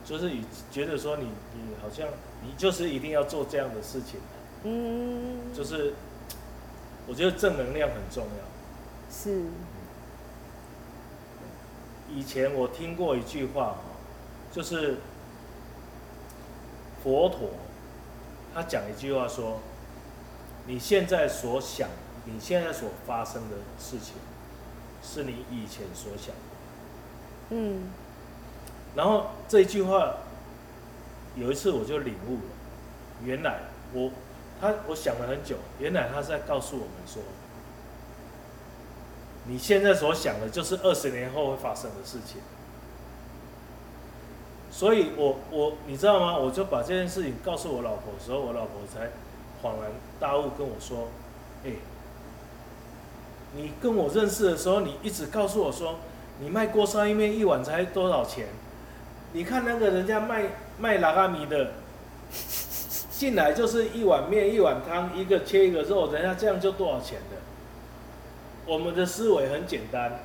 [0.05, 2.07] 就是你觉得说你你好像
[2.42, 4.20] 你就是一定要做这样的事情，
[4.64, 5.94] 嗯，就是
[7.09, 8.44] 我觉得正能量很重要。
[9.11, 9.42] 是，
[12.14, 13.93] 以前我听过一句话哦，
[14.54, 14.98] 就是
[17.02, 17.50] 佛陀
[18.54, 19.58] 他讲一句话说，
[20.68, 21.88] 你现在所想，
[22.24, 24.14] 你现在所发生的事情，
[25.02, 26.42] 是你以前所想的。
[27.50, 27.88] 嗯，
[28.94, 30.18] 然后这一句话
[31.34, 32.52] 有一次我就领悟了，
[33.24, 33.58] 原来
[33.92, 34.12] 我
[34.60, 37.20] 他我想了很久，原来他是在告诉我们说，
[39.48, 42.40] 你现在所想的就是二十年后会发生的事情。
[44.76, 46.37] 所以我我你知道吗？
[46.37, 49.04] 我就把这件事情告诉我老婆的时候，我老婆才
[49.62, 51.06] 恍然大悟跟我说
[51.64, 51.70] ：“哎、
[53.54, 56.00] 你跟我认识的时候，你一直告诉我说，
[56.40, 58.48] 你卖锅烧意面一碗才多少钱？
[59.32, 60.42] 你看那个人家卖
[60.76, 61.70] 卖拉阿米的，
[63.16, 67.37] 进来就是一碗面一碗汤，一个切一个肉，人家这样就多少钱的？
[68.66, 70.18] 我们的思维很简单，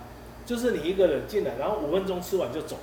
[0.44, 2.76] 就是你一个人进来，然后五分钟吃完就走。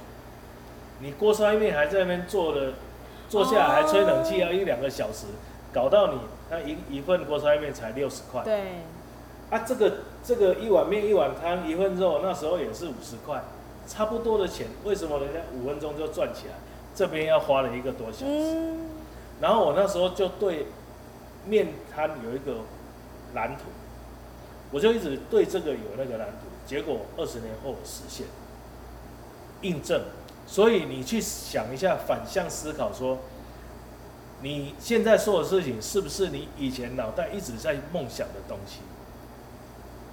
[1.00, 2.72] 你锅烧意面还在那边坐了，
[3.28, 5.26] 坐下来还吹冷气要一两个小时，
[5.72, 6.18] 搞到你
[6.50, 8.42] 那一一份锅烧意面才六十块。
[8.42, 8.80] 对，
[9.50, 9.92] 啊，这个
[10.24, 13.42] 这个一碗面一碗汤一份肉，那时候也是五十块，
[13.87, 16.54] 差不多的钱，为什么人家五分钟就赚起来？
[16.94, 18.24] 这边要花了一个多小时。
[18.26, 18.88] 嗯，
[19.40, 20.66] 然后我那时候就对
[21.44, 22.62] 面摊有一个
[23.35, 23.64] 蓝图，
[24.70, 28.26] 我就一直对这个有那个蓝图，结果二十年后实现，
[29.61, 30.00] 印证。
[30.46, 33.18] 所以你去想一下，反向思考说，
[34.42, 38.78] 你现在做的事情是不是你以前脑袋一直在梦想的东西？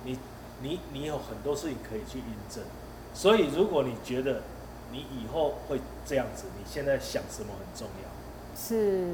[0.06, 0.18] 你
[0.62, 2.64] 你你有很多事情可以去印证。
[3.14, 4.42] 所以如果你觉得
[4.92, 8.10] 你以后会这样子，你现在想什么很重要。
[8.60, 9.14] 是，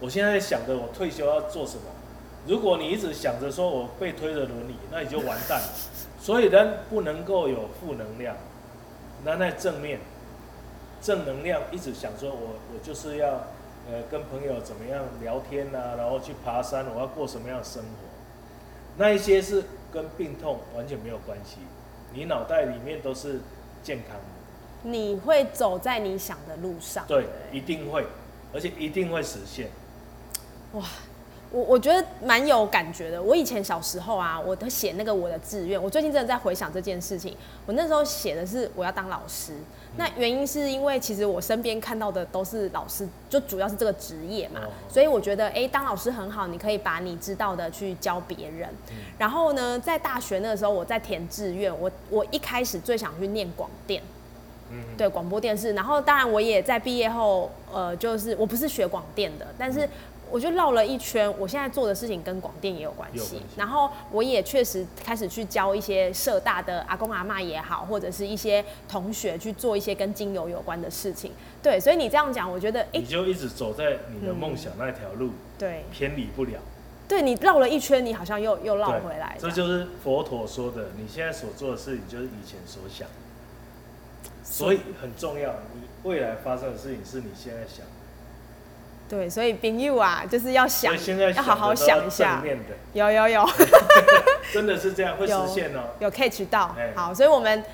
[0.00, 1.82] 我现在想着我退休要做什么。
[2.46, 5.68] 如果你一直想着说我被推着轮椅，那你就完蛋了。
[6.20, 8.36] 所以人不能够有负能量，
[9.24, 10.00] 那在正面，
[11.06, 13.28] 正能量一直想说我我就是要
[13.88, 17.88] 呃跟朋友怎么样聊天啊，然后去爬山，我要过什么样的生活。
[18.96, 21.58] 那一些是跟病痛完全没有关系，
[22.12, 23.40] 你脑袋里面都是
[23.84, 27.04] 健康的，你会走在你想的路上。
[27.06, 28.04] 对，一定会，
[28.52, 29.70] 而且一定会实现。
[31.50, 33.22] 我我觉得蛮有感觉的。
[33.22, 35.82] 我以前小时候啊，我都写那个我的志愿。
[35.82, 37.36] 我最近真的在回想这件事情。
[37.66, 39.52] 我那时候写的是我要当老师。
[39.96, 44.60] 那原因是因为其实我身边看到的都是老师，就主要是这个职业嘛。
[44.64, 48.68] 哦所以我觉得，哎、当老师很好，你可以把你知道的去教别人。
[49.18, 54.02] 然后呢，在大学那个时候，我在填志愿，我我一开始最想去念广电。
[54.68, 59.88] 嗯，对广播电视，然后当然我也在毕业后，呃，就是我不是学广电的，但是
[60.30, 63.42] 我就绕了一圈，我现在做的事情跟广电也有关系。
[63.56, 71.32] 然后我也确实开始去教一些社大的阿公阿嬷也好，或者是一些同学去做一些跟精油有关的事情。
[71.62, 76.58] 对，所以你这样讲，我觉得，哎、你就一直走在你的梦想那条路，对，偏离不了。
[77.08, 79.36] 对你绕了一圈，你好像又又绕回来。
[79.38, 83.06] 这就是佛陀说的，你现在所做的事情就是以前所想，
[84.42, 85.54] 所以很重要。
[85.72, 87.95] 你未来发生的事情是你现在想的，
[89.08, 92.42] 对，所以朋友啊，就是要想，现在要好好想一下
[92.92, 93.48] 有有有。
[94.52, 95.80] 真的是这样会实有现哦。
[95.98, 97.64] 有 catch 到哎，好，所以我们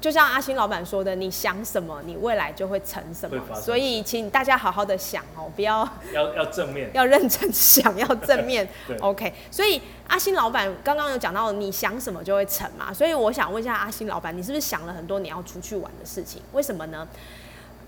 [0.00, 8.96] 就像阿星老板说的，你想什么，你未来就会成什么所以，请大家好好的想哦，不要要要正面， 要认真想，要正面 对。
[8.98, 12.92] OK，所以阿星老板刚刚有讲到，你想什么就会成嘛。
[12.92, 16.42] 所以我想问一下阿星老板，你是不是想了很多你要出去玩的事情？
[16.52, 17.06] 为什么呢？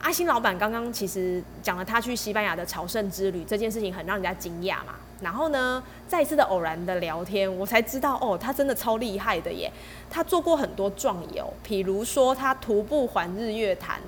[0.01, 4.95] 阿星老板刚刚其实讲了他去西班牙的朝圣之旅这件事情，很让人家惊讶嘛。
[5.21, 9.71] 然后呢，再一次的偶然的聊天，我才知道哦，他真的超厉害的耶！
[10.09, 13.99] 他做过很多壮游，比如说他徒步环日月潭，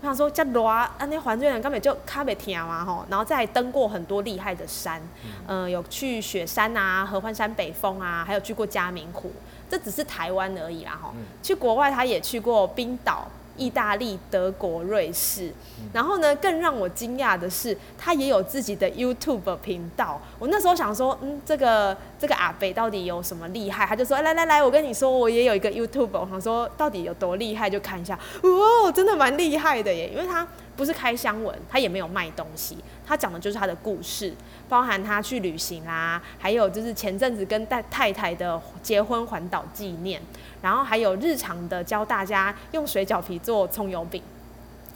[0.00, 5.02] 我想说，这热啊，那环境人根本就卡没听嘛吼，然后再登过很多厉害的山，
[5.48, 9.32] 嗯、有去雪山啊、合欢山北峰啊，还有去过嘉明湖，
[9.68, 11.10] 这只是台湾而已啦吼。
[11.16, 13.26] 嗯去国外他也去过冰岛、
[13.58, 15.52] 意大利、德国、瑞士，
[15.92, 20.20] 然后呢，更让我惊讶的是，他也有自己的 YouTube 频道。
[20.38, 23.84] 我那时候想说，嗯，这个这个阿北到底有什么厉害？
[23.84, 26.08] 他就说，来来来，我跟你说，我也有一个 YouTube。
[26.12, 28.18] 我想说，到底有多厉害，就看一下。
[28.42, 30.46] 哦，真的蛮厉害的耶，因为他
[30.78, 34.32] 不是开箱文，他也没有卖东西，他讲的就是他的故事，
[34.68, 40.22] 包含他去旅行啦，还有就是前阵子跟太太太的结婚环岛纪念，
[40.62, 44.22] 然后还有日常的教大家用水饺皮做葱油饼。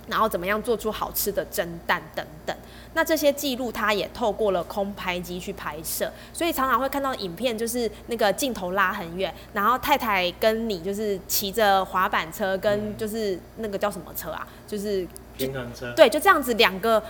[0.09, 2.55] 然后怎么样做出好吃的蒸蛋等等，
[2.93, 15.07] 那这些记录他也透过了空拍机去拍摄，所以常常会看到影片，就是那个镜头拉很远，然后太太跟你就是骑着滑板车，跟就是那个叫什么车啊，就是
[15.47, 17.03] 平衡车，对，就这样子两个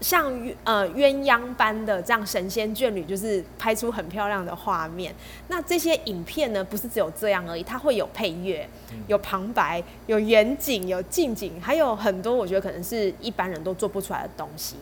[0.00, 0.32] 像
[0.64, 5.14] 呃鸳鸯般的这样神仙眷侣，就是拍出很漂亮的画面。
[5.48, 8.68] 那这些影片呢，不是只有这样而已，它会有配乐、
[9.06, 14.76] 有旁白、有远景、有近景，还有很多我觉得可能是一般人都做不出来的东西。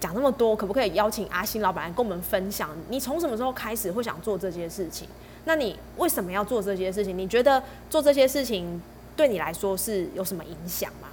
[0.00, 2.70] 讲那么多，可不可以邀请阿星老板来跟我们分享？
[2.88, 5.08] 你从什么时候开始会想做这些事情？
[5.44, 7.18] 那你为什么要做这些事情？
[7.18, 7.60] 你觉得
[7.90, 8.80] 做这些事情
[9.16, 11.08] 对你来说是有什么影响吗？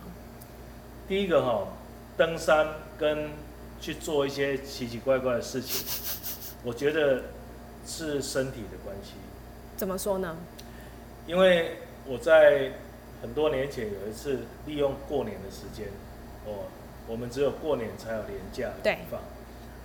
[1.07, 1.67] 第一个哈、
[2.17, 3.29] 登山跟
[3.79, 5.85] 去做一些奇奇怪怪的事情，
[6.63, 7.23] 我觉得
[7.85, 9.11] 是身体的关系。
[9.77, 10.35] 怎么说呢？
[11.27, 11.77] 因为
[12.07, 12.71] 我在
[13.21, 15.87] 很多年前有一次利用过年的时间，
[16.45, 16.65] 哦，
[17.07, 18.97] 我们只有过年才有年假的对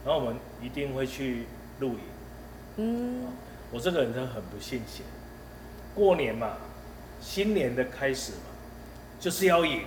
[0.05, 1.45] 然后我们一定会去
[1.81, 2.01] 露营。
[2.77, 3.25] 嗯，
[3.71, 5.03] 我这个人真的很不信邪，
[5.95, 6.57] 过年嘛，
[7.21, 8.39] 新年的开始嘛，
[9.19, 9.83] 就是要赢。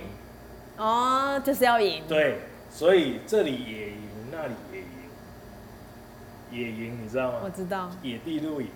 [0.76, 2.02] 哦，就是要赢。
[2.08, 2.38] 对，
[2.70, 3.98] 所以这里也赢，
[4.32, 4.86] 那里也赢，
[6.50, 7.40] 也赢，你知道吗？
[7.44, 7.90] 我知道。
[8.02, 8.68] 野地露营，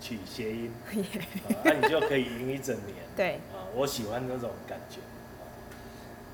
[0.00, 2.96] 取谐音， 啊，那、你就可以赢一整年。
[3.16, 4.98] 对，啊，我喜欢那种感觉。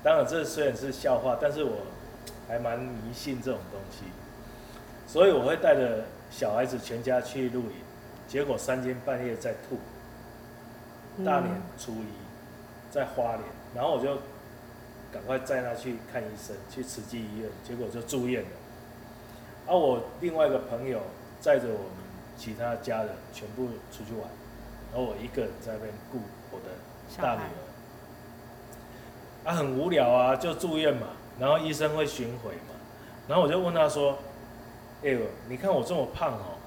[0.03, 1.77] 当然，这虽然是笑话，但是我
[2.47, 4.05] 还蛮迷信这种东西，
[5.07, 7.75] 所以我会带着小孩子全家去露营，
[8.27, 9.79] 结果三更半夜在吐，
[11.23, 12.05] 大年初一
[12.91, 13.41] 在花莲，
[13.73, 14.17] 然后我就
[15.15, 18.49] 赶快载他去看医生，去慈济医院，结果就住院了。
[19.65, 21.03] 而、我另外一个朋友
[21.39, 22.03] 载着我们
[22.37, 24.29] 其他家人全部出去玩，
[24.91, 26.19] 然后我一个人在那边顾
[26.51, 26.65] 我的
[27.23, 27.39] 大女
[29.45, 29.49] 儿。
[29.49, 31.07] 啊，很无聊啊，就住院嘛，
[31.39, 32.75] 然后医生会巡回嘛，
[33.29, 34.17] 然后我就问他说
[35.01, 36.57] ：“哎、呦，你看我这么胖哦，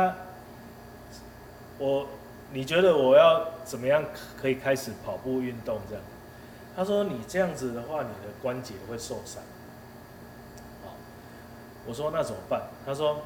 [0.00, 0.16] 啊，
[1.78, 2.08] 我
[2.52, 4.02] 你觉得我要怎么样
[4.36, 6.02] 可以开始跑步运动这样？”
[6.76, 9.42] 他说：“你这样子的话，你的关节会受伤。”，
[11.86, 12.62] 我说那怎么办？
[12.84, 13.22] 他说：“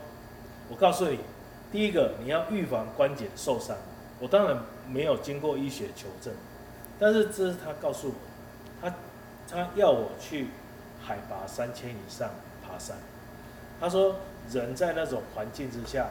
[0.71, 1.19] 我告诉你，
[1.73, 3.77] 第一个你要预防关节受伤。
[4.21, 4.57] 我当然
[4.89, 6.33] 没有经过医学求证，
[6.99, 8.15] 但是这是他告诉我，
[8.81, 8.95] 他
[9.51, 10.49] 他要我去
[11.03, 12.31] 海拔三千以上
[12.63, 12.97] 爬山。
[13.81, 14.17] 他说
[14.51, 16.11] 人在那种环境之下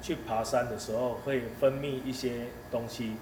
[0.00, 3.16] 去爬山的时候，会分泌一些东西，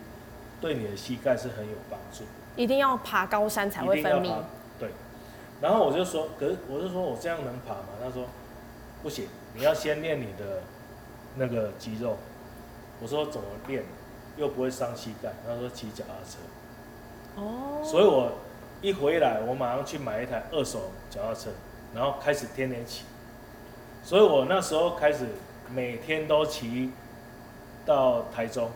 [0.61, 2.25] 对你的膝盖是很有帮助。
[2.57, 4.33] 一定要爬高山才会分泌。
[4.79, 4.91] 对，
[5.61, 7.89] 然后我就说，可是我就说我这样能爬吗？
[8.03, 8.25] 他说
[9.03, 10.63] 不行，你要先练你的
[11.37, 12.17] 那个肌肉。
[13.01, 13.85] 我说怎么练，
[14.37, 15.31] 又不会伤膝盖。
[15.47, 16.39] 他说骑脚踏车。
[17.41, 17.81] 哦。
[17.85, 18.33] 所以我
[18.83, 21.51] 一回来，我马上去买一台二手脚踏车，
[21.95, 23.05] 然后开始天天骑。
[24.03, 25.27] 所以我那时候开始
[25.73, 26.91] 每天都骑
[27.87, 28.71] 到台中，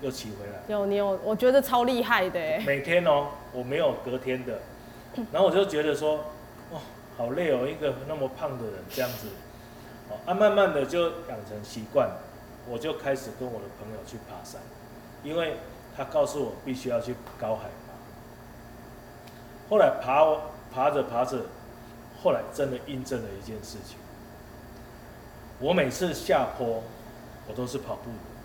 [0.00, 0.60] 又骑回来。
[0.68, 2.62] 有你有，我觉得超厉害的哎。
[2.66, 4.60] 每天哦，我没有隔天的，
[5.32, 6.24] 然后我就觉得说，
[6.70, 6.80] 哦，
[7.16, 9.28] 好累哦，一个那么胖的人这样子，
[10.10, 12.10] 哦，啊，慢慢的就养成习惯，
[12.68, 14.60] 我就开始跟我的朋友去爬山，
[15.24, 15.56] 因为
[15.96, 17.94] 他告诉我必须要去高海拔。
[19.68, 20.24] 后来爬
[20.72, 21.46] 爬着爬着，
[22.22, 23.96] 后来真的印证了一件事情，
[25.58, 26.82] 我每次下坡，
[27.48, 28.37] 我都是跑步的。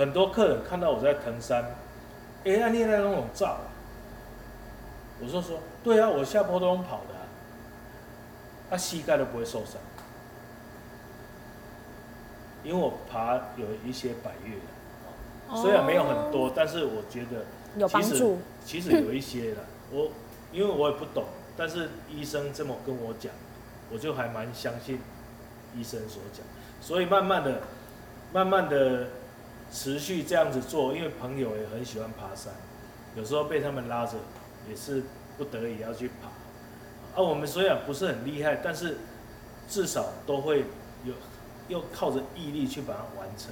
[0.00, 1.62] 很多客人看到我在登山，
[2.44, 3.58] 哎、呀，你那种照，
[5.20, 7.28] 我就说，对啊，我下坡都用跑的、啊，
[8.70, 9.74] 他、膝盖都不会受伤，
[12.64, 17.44] 因为我爬有一些百越的，虽然没有很多，但是我觉得
[17.76, 18.38] 有帮其实助。
[18.64, 19.58] 其实有一些的，
[19.92, 20.10] 我
[20.50, 21.24] 因为我也不懂，
[21.58, 23.30] 但是医生这么跟我讲，
[23.92, 24.98] 我就还蛮相信
[25.76, 26.42] 医生所讲，
[26.80, 27.60] 所以慢慢的、
[28.32, 29.08] 慢慢的
[29.72, 32.52] 持续这样子做，因为朋友也很喜欢爬山，
[33.16, 34.14] 有时候被他们拉着，
[34.68, 35.02] 也是
[35.38, 36.28] 不得已要去爬。
[37.14, 38.98] 啊，我们虽然不是很厉害，但是
[39.68, 40.64] 至少都会
[41.04, 41.14] 有，
[41.68, 43.50] 又靠着毅力去把它完成。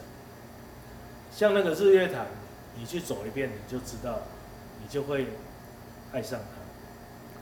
[1.30, 2.26] 像那个日月潭，
[2.76, 4.18] 你去走一遍，你就知道，
[4.80, 5.26] 你就会
[6.12, 6.58] 爱上它。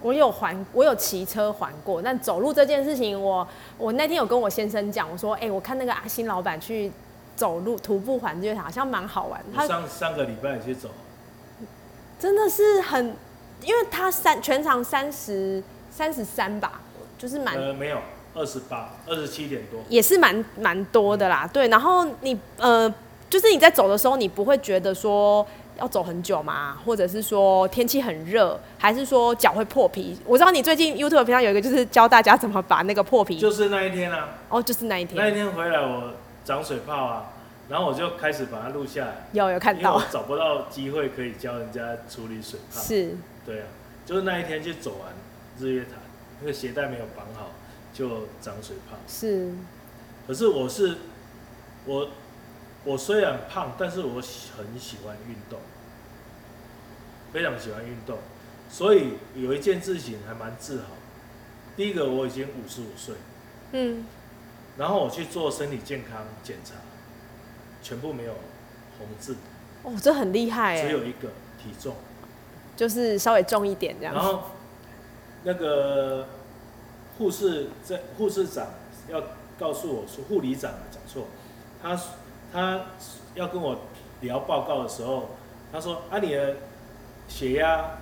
[0.02, 3.46] 我有环，我有骑车环过，但走路这件事情，我
[3.78, 6.92] 我那天有跟我先生讲，我说，哎、我看那个阿新老板去
[7.36, 9.40] 走路徒步环日月潭，好像蛮好玩。
[9.54, 10.88] 他我上上个礼拜去走，
[12.18, 13.14] 真的是很，
[13.62, 16.80] 因为他三全长三十三十三吧，
[17.18, 17.98] 就是蛮、呃，没有，
[18.34, 19.80] 二十八，二十七点多。
[19.88, 21.48] 也是蛮蛮多的啦。
[21.52, 22.92] 对，然后你呃，
[23.28, 25.46] 就是你在走的时候，你不会觉得说
[25.78, 26.78] 要走很久吗？
[26.86, 30.18] 或者是说天气很热，还是说脚会破皮？
[30.24, 36.12] 我知道你最近 YouTube 频道有一个就是教大家怎么把那个破皮，就是那一天啊，哦，就是那一天那一天天回来我
[36.46, 37.32] 长水泡啊，
[37.68, 42.80] 然后我就开始把它录下来，有有看到因为我，找不到机会可以教人家处理水泡。
[42.80, 43.66] 是对啊，
[44.06, 45.12] 就是那一天就走完
[45.58, 45.94] 日月潭，
[46.40, 47.50] 那个鞋带没有绑好，
[47.92, 48.96] 就长水泡。
[49.08, 49.52] 是
[50.24, 50.98] 可是我是
[51.84, 52.10] 我
[52.84, 55.58] 我虽然胖，但是我喜很喜欢运动，
[57.32, 58.18] 非常喜欢运动，
[58.70, 60.90] 所以有一件事情还蛮自豪。
[61.76, 63.16] 第一个，我已经五十五岁，
[63.72, 64.04] 嗯，
[64.76, 66.74] 然后我去做身体健康检查，
[67.82, 68.32] 全部没有
[68.98, 69.36] 红字，
[69.82, 71.28] 哦，这很厉害哎，只有一个
[71.62, 71.94] 体重。
[72.76, 74.22] 就是稍微重一点这样然。
[74.22, 74.42] 后
[75.44, 76.28] 那个
[77.16, 78.66] 护士在护士长
[79.08, 79.22] 要
[79.58, 81.28] 告诉我说，护理长啊讲错，
[81.82, 81.98] 他
[82.52, 82.86] 他
[83.34, 83.78] 要跟我
[84.20, 85.30] 聊报告的时候，
[85.72, 86.56] 他说啊你的
[87.28, 87.92] 血压，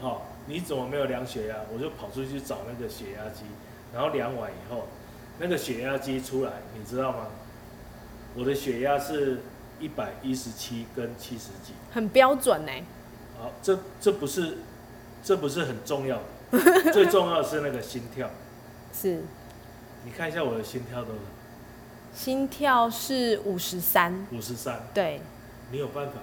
[0.00, 1.56] 好、你怎么没有量血压？
[1.72, 3.44] 我就跑出去找那个血压机，
[3.92, 4.88] 然后量完以后，
[5.38, 7.26] 那个血压机出来，你知道吗？
[8.36, 9.40] 我的血压是
[9.80, 11.72] 一百一十七跟七十几。
[11.92, 12.72] 很标准呢。
[13.38, 14.58] 好，这这不是
[15.22, 16.18] 这不是很重要
[16.50, 18.30] 的， 最重要的是那个心跳。
[18.92, 19.22] 是
[20.04, 21.20] 你看一下我的心跳多少？
[22.14, 24.82] 心跳是五十三，五十三。
[24.94, 25.20] 对
[25.72, 26.14] 你有办法？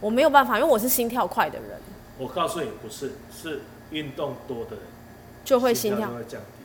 [0.00, 1.78] 我没有办法，因为我是心跳快的人，
[2.18, 4.80] 我告诉你，不是，是运动多的人
[5.44, 6.14] 就会心跳就。
[6.14, 6.59] 会降低。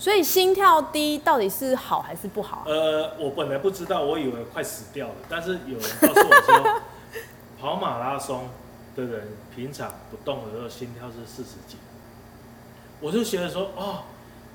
[0.00, 2.64] 所以心跳低到底是好还是不好啊？
[2.66, 6.80] 呃，我本来不知道，我以为快死掉了，但是有人告诉我说，
[7.60, 8.48] 跑马拉松
[8.96, 11.76] 的人平常不动的时候心跳是四十几，
[12.98, 14.04] 我就觉得说，哦，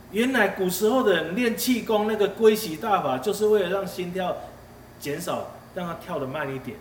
[0.09, 4.35] 原来古时候的人练气功那个龟息大法，就是为了让心跳
[4.99, 6.75] 减少，让它跳得慢一点，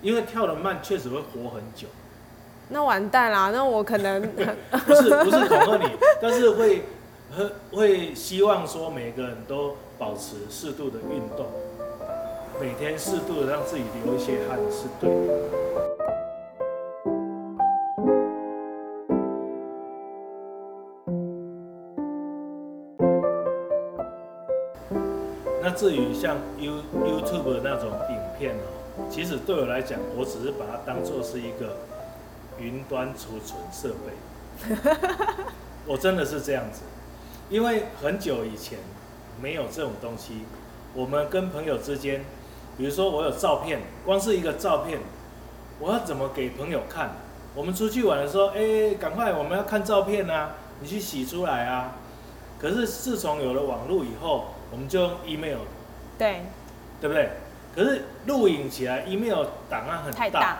[0.00, 1.86] 因为跳得慢确实会活很久，
[2.70, 3.50] 那完蛋啦！
[3.52, 4.22] 那我可能
[4.86, 5.90] 不是不是恐吓你，
[6.22, 6.82] 但是会
[7.30, 11.46] 会会希望说每个人都保持适度的运动，
[12.60, 15.50] 每天适度的让自己流一些汗是对的。
[25.62, 31.76] 那至于像 You YouTube 的那种影片哦，其实对我来讲，我只是把它当做是一个
[32.58, 34.74] 云端储存设备。
[35.86, 36.80] 我真的是这样子，
[37.50, 38.78] 因为很久以前
[39.42, 40.44] 没有这种东西，
[40.94, 42.24] 我们跟朋友之间，
[42.78, 45.00] 比如说我有照片，光是一个照片，
[45.80, 47.10] 我要怎么给朋友看？
[47.56, 51.96] 我们出去玩的时候，哎、赶快我们要看照片啊，你去洗出来啊。
[52.60, 55.58] 可是自从有了网络以后，我们就用 email，
[56.16, 56.42] 对
[57.00, 57.30] 对不对？
[57.74, 60.58] 可是录影起来，email 档案很太大，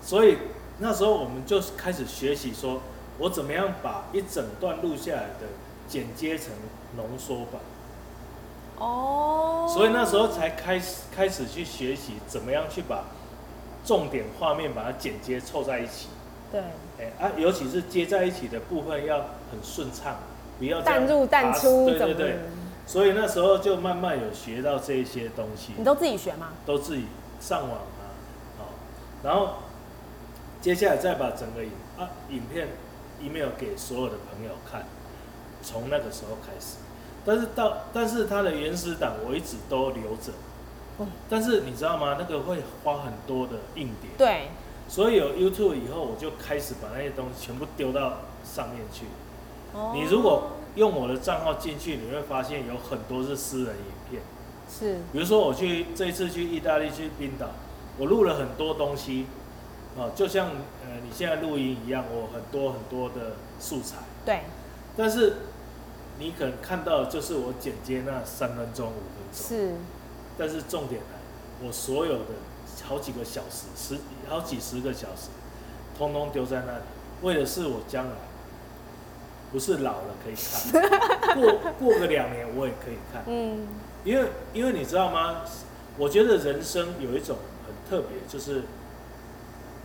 [0.00, 0.38] 所以
[0.78, 2.82] 那时候我们就开始学习说，
[3.18, 5.46] 我怎么样把一整段录下来的
[5.88, 6.48] 剪接成
[6.96, 7.60] 浓缩版。
[8.78, 9.66] 哦。
[9.72, 13.04] 所以那时候才开始开始去学习怎么样去把
[13.84, 16.08] 重点画面把它剪接凑在一起。
[16.52, 16.60] 对
[17.00, 19.18] 哎、啊，尤其是接在一起的部分要
[19.50, 20.16] 很顺畅，
[20.58, 22.38] 不要淡入淡出对对对。
[22.86, 25.72] 所以那时候就慢慢有学到这一些东西。
[25.76, 26.52] 你都自己学吗？
[26.64, 27.06] 都自己
[27.40, 28.04] 上网啊，
[28.58, 28.64] 好，
[29.24, 29.54] 然后
[30.60, 32.68] 接下来再把整个影啊影片
[33.20, 34.84] email 给所有的朋友看，
[35.64, 36.76] 从那个时候开始，
[37.24, 40.32] 但是到但是它的原始档我一直都留着，
[40.98, 41.06] 哦。
[41.28, 42.16] 但是你知道吗？
[42.18, 44.48] 那个会花很多的硬碟，对，
[44.86, 49.06] 所以有 YouTube 以后，我就开始把那些东西全部丢到上面去。
[49.72, 49.92] 哦。
[49.94, 54.22] 你如果用我的账号进去，你会发现有很多是私人影片。
[54.68, 55.00] 是。
[55.12, 57.46] 比如说我去这一次去意大利去冰岛，
[57.96, 59.26] 我录了很多东西，
[59.96, 63.96] 哦，就像呃你现在录音一样，我很多很多的素材，
[64.26, 64.40] 对。
[64.96, 65.38] 但是
[66.18, 69.74] 你可能看到的就是我剪接那三分钟五分钟，是
[70.38, 72.24] 但是重点来，我所有的
[72.84, 73.98] 好几个小时，十
[74.28, 75.28] 好几十个小时，
[75.98, 76.84] 通通丢在那里，
[77.22, 78.12] 为的是我将来
[79.52, 83.22] 不是老了可以看， 过过个两年我也可以看。
[83.26, 83.66] 嗯，
[84.04, 85.42] 因为因为你知道吗？
[85.96, 87.36] 我觉得人生有一种
[87.66, 88.62] 很特别，就是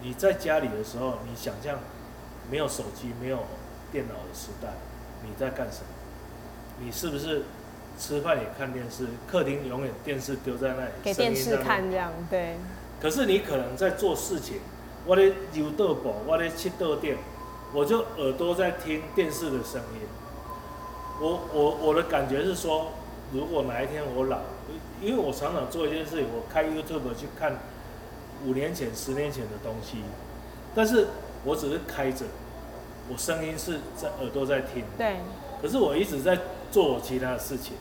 [0.02, 1.78] 你在家里的时候，你想象
[2.50, 3.40] 没有手机、没有
[3.92, 4.70] 电脑的时代，
[5.24, 5.99] 你在干什么？
[6.84, 7.44] 你是不是
[8.00, 9.08] 吃饭也看电视？
[9.30, 12.56] 客厅永远电视丢在那里，给电视看这样，对，
[13.02, 14.60] 可是你可能在做事情，
[15.06, 15.24] 我在
[15.54, 17.18] 游豆宝，我在切豆店，
[17.74, 20.08] 我就耳朵在听电视的声音。
[21.22, 22.92] 我我我的感觉是说，
[23.34, 24.40] 如果哪一天我老，
[25.02, 27.58] 因为我常常做一件事情，我开 YouTube 去看
[28.46, 29.98] 五年前、十年前的东西，
[30.74, 31.08] 但是
[31.44, 32.26] 我只是开着，
[33.12, 35.18] 我声音是在耳朵在听，对，
[35.62, 36.40] 可是我一直在
[36.72, 37.74] 做我其他的事情，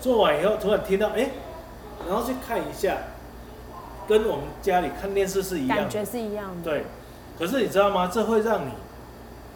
[0.00, 1.30] 做完以后突然听到，哎、
[2.08, 2.96] 然后去看一下，
[4.08, 6.62] 跟我们家里看电视是一样感觉的，是一样的。
[6.62, 6.84] 对。
[7.38, 8.10] 可是你知道吗？
[8.12, 8.70] 这会让你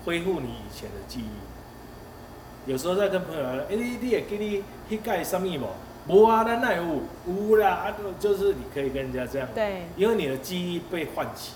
[0.05, 2.70] 恢复你以前的记忆。
[2.70, 5.66] 有时候在跟朋友聊，哎、你你也给你迄盖什么无？
[6.09, 6.82] 无啊，那那有？
[7.26, 11.53] 有啦，啊，就是你可以跟人家这样，对，因为你的记忆被唤起，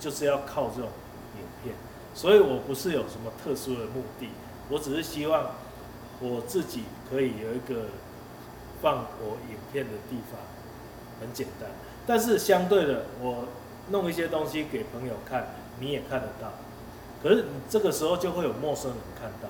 [0.00, 0.88] 就是要靠这种
[1.36, 1.74] 影片。
[2.14, 4.30] 所以我不是有什么特殊的目的，
[4.68, 5.50] 我只是希望
[6.20, 7.86] 我自己可以有一个
[8.80, 10.40] 放我影片的地方，
[11.20, 11.68] 很简单。
[12.06, 13.46] 但是相对的，我
[13.90, 15.48] 弄一些东西给朋友看，
[15.80, 16.52] 你也看得到。
[17.22, 19.48] 可是你这个时候就会有陌生人看到，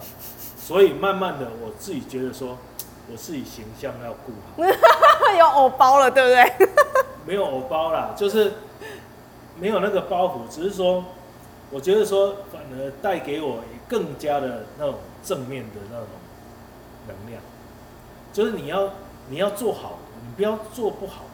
[0.57, 2.57] 所以慢慢的我自己觉得说，
[3.11, 4.65] 我自己形象要顾好。
[5.37, 6.69] 有偶包了，对不对？
[7.27, 8.55] 没有偶包啦，就是
[9.59, 11.05] 没有那个包袱，只是说，
[11.71, 13.59] 我觉得说，反而带给我
[13.89, 16.07] 更加的那种正面的那种
[17.07, 17.43] 能量，
[18.33, 18.93] 就是你要
[19.31, 21.25] 你要做好，你不要做不好，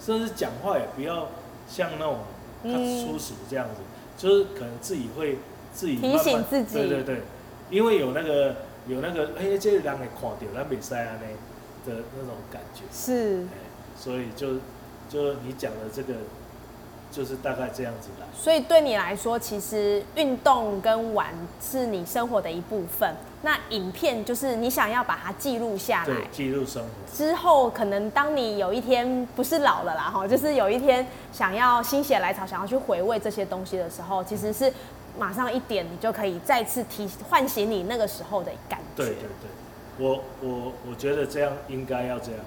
[0.00, 1.28] 甚至讲话也不要
[1.68, 2.18] 像那种
[2.62, 3.80] 他嗯粗俗这样子，
[4.16, 5.38] 就是可能自己会
[5.72, 6.74] 自己慢慢提醒自己。
[6.74, 7.22] 对对对，
[7.70, 8.56] 因为有那个
[8.86, 11.34] 有那个，哎、这个人会看到咱袂使安尼
[11.86, 12.82] 的那种感觉。
[12.92, 13.58] 是，哎，
[13.96, 14.54] 所以就
[15.08, 16.14] 就你讲的这个，
[17.10, 18.26] 就是大概这样子啦。
[18.34, 21.28] 所以对你来说，其实运动跟玩
[21.60, 23.14] 是你生活的一部分。
[23.42, 26.88] 那影片就是你想要把它记录下来，，记录生活。
[27.16, 34.72] 之后可能当你有一天不是老了啦哈，就是有一天想要心血来潮，想要去回味这些东西的时候，其实是
[35.16, 39.04] 马上一点，你就可以再次提唤醒你那个时候的感觉。
[39.04, 42.40] 对对对，我我我觉得这样应该要这样，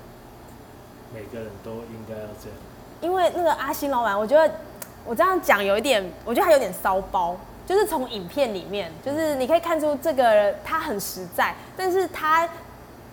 [1.13, 2.57] 每个人都应该要这样。
[3.01, 4.53] 因为那个阿星老板，我觉得
[5.05, 7.35] 我这样讲有一点，我觉得他有点骚包，
[7.65, 12.47] 就是从影片里面，就是你可以看出这个他很实在，但是他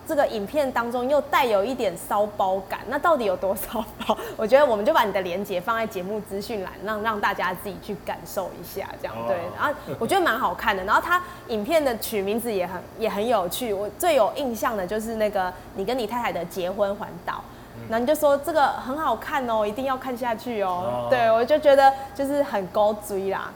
[0.06, 2.80] 这个影片当中又带有一点骚包感。
[2.88, 4.16] 那到底有多骚包？
[4.36, 9.36] 我觉得我们就把你的连接放在节目资讯栏，让让大家自己去感受一下，这样哦对。
[9.58, 13.72] 然后我觉得蛮好看的，然后他影片的取名字也很也很有趣。
[13.72, 17.42] 我最有印象的就是那个你跟你太太的结婚环岛。
[17.88, 20.68] 然后你就说这个很好看哦，一定要看下去哦。
[20.84, 23.50] 哦对，我就觉得就是很高追啦，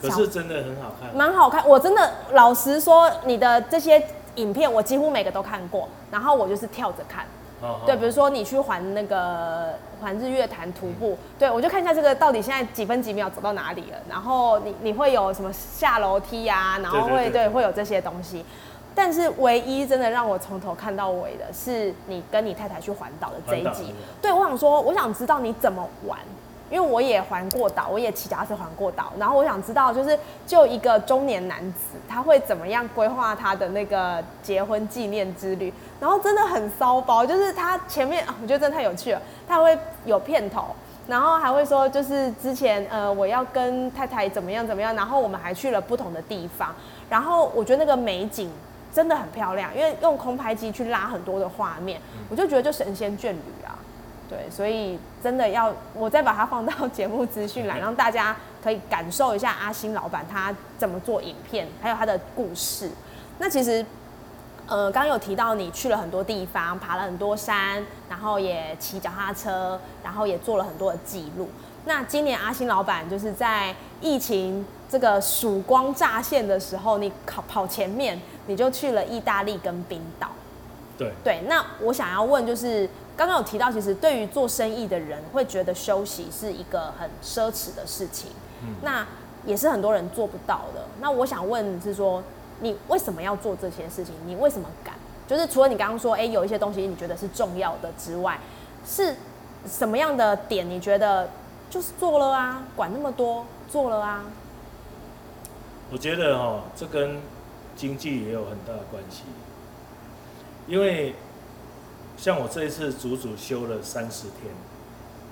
[0.00, 1.14] 对，可是真的很好看。
[1.14, 1.66] 蛮好看。
[1.66, 4.02] 我真的老实说，你的这些
[4.34, 7.24] 影片我几乎每个都看过，然后我就是跳着看。
[7.62, 9.72] 哦对，比如说你去环那个
[10.02, 18.44] 环日月潭徒步，对我就看一下这个到底现在几分几秒走到哪里了，然后你你会有什么下楼梯啊，然后会对会有这些东西。
[18.96, 24.32] 但是唯一真的让我从头看到尾的是你跟你太太去环岛的这一集对。
[24.32, 26.18] 我想说，我想知道你怎么玩，
[26.70, 40.64] 因为我也环过岛，我也骑脚踏车环过岛，然后我想知道，就是就一个中年男子，他会怎么样规划他的那个结婚纪念之旅，然后真的很骚包，就是他前面，啊我觉得真的太有趣了，他会有片头。
[41.08, 46.74] 然后还会说，就是之前呃，我要跟太太怎么样怎么样，然后我们还去了不同的地方，
[47.08, 48.50] 然后我觉得那个美景
[48.96, 53.76] 真的很漂亮，因为用空拍机去拉很多的画面，我就觉得就神仙眷侣啊。
[54.26, 58.34] 对，所以真的要我再把它放到节目资讯栏，让大家
[58.64, 62.90] 可以感受一下阿星老板他怎么做影片，还有他的故事。
[63.38, 63.84] 那其实，
[64.66, 71.50] 呃，刚刚有提到你去了很多地方，爬了很多山，然后也骑脚踏车，然后也做了很多的记录。
[71.84, 80.28] 那今年阿星老板就是在疫情这个曙光乍现的时候，你跑跑前面，你就去了意大利跟冰岛。
[80.98, 88.30] 对，对，那我想要问就是，刚刚有提到，其实对于做生意的人会觉得休息是一个很奢侈的事情，
[88.62, 89.06] 嗯那
[89.44, 90.80] 也是很多人做不到的。
[91.00, 92.22] 那我想问是说，
[92.60, 94.14] 你为什么要做这些事情？
[94.24, 94.94] 你为什么敢？
[95.28, 98.38] 就是除了你刚刚说，哎、有一些东西你觉得是重要的之外，
[98.86, 99.14] 是
[99.68, 101.28] 什么样的点你觉得
[101.68, 104.24] 就是做了啊，管那么多，做了啊？
[105.90, 107.20] 我觉得哈，这跟
[107.76, 109.24] 经济也有很大的关系，
[110.66, 111.14] 因为
[112.16, 114.54] 像我这一次足足休了三十天，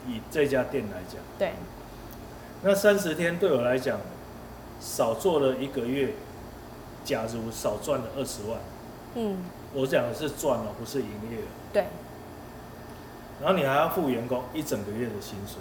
[0.07, 1.55] 以这家店来讲，对，
[2.63, 3.99] 那三十天对我来讲，
[4.79, 6.13] 少做了一个月，
[7.05, 8.59] 假如少赚了二十万，
[9.15, 9.39] 嗯，
[9.73, 11.49] 我讲的是赚了，不是营业额。
[11.73, 11.87] 对，
[13.41, 15.57] 然后你还要付员工一整个月的薪水，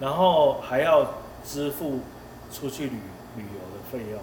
[0.00, 2.00] 然后还要支付
[2.52, 2.98] 出去旅
[3.36, 4.20] 旅游的费用，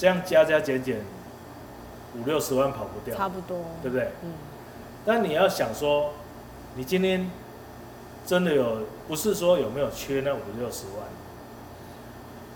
[0.00, 0.96] 这样加加减减
[2.16, 4.08] 五六十万跑不掉，差不多，对不对？
[4.22, 4.32] 嗯，
[5.04, 6.14] 但你要想说，
[6.74, 7.30] 你今天
[8.24, 11.06] 真的有，不是说有没有缺那五六十万。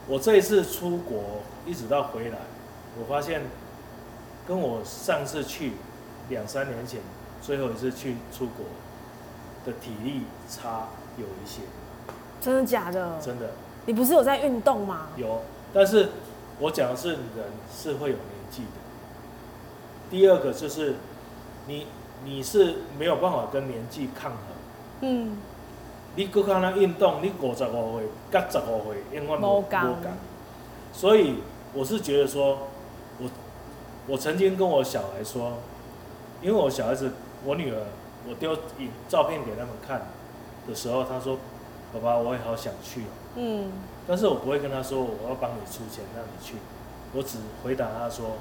[0.08, 2.38] 我这一次出国一直到回来，
[2.98, 3.42] 我发现
[4.48, 5.72] 跟我上次去
[6.30, 7.00] 两三年前
[7.42, 8.64] 最后一次去出国
[9.66, 10.88] 的体力差
[11.18, 11.60] 有一些，
[12.40, 13.20] 真的假的？
[13.20, 13.50] 真的
[13.84, 15.08] 你不是有在运动吗？
[15.18, 15.42] 有。
[15.74, 16.08] 但是
[16.60, 17.20] 我讲的是人
[17.72, 18.70] 是会有年纪的。
[20.10, 20.94] 第二个就是
[21.66, 21.86] 你
[22.24, 24.40] 你是没有办法跟年纪抗衡。
[25.00, 25.38] 嗯，
[26.14, 30.12] 你搁看那运动，你五十五岁、甲十五岁，永远无无同无共。
[30.92, 31.36] 所以
[31.72, 32.68] 我是觉得说，
[33.18, 33.28] 我
[34.06, 35.54] 我曾经跟我小孩说，
[36.40, 37.10] 因为我小孩子，
[37.44, 37.78] 我女儿，
[38.28, 40.06] 我丢影照片给他们看
[40.68, 41.36] 的时候，她说
[41.92, 43.12] ：“爸爸，我也好想去哦。
[43.34, 43.72] 嗯，”
[44.06, 46.56] 但是我不会跟他说我要帮你出钱让你去，
[47.14, 48.36] 我只回答他说：“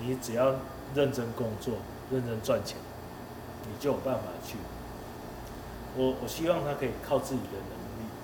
[0.00, 0.54] 你只要
[0.94, 1.74] 认真工作，
[2.10, 2.78] 认真赚钱，
[3.62, 4.56] 你就有办法去。”
[5.98, 7.56] 我我希望他可以靠自己的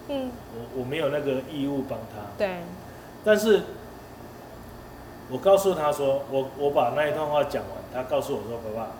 [0.09, 0.29] 能力。
[0.29, 2.63] 嗯，我我没有那个义务帮他，对，
[3.25, 3.63] 但是
[5.31, 8.91] 我告诉他说，我我把那一段话讲完，他告诉我说，爸爸，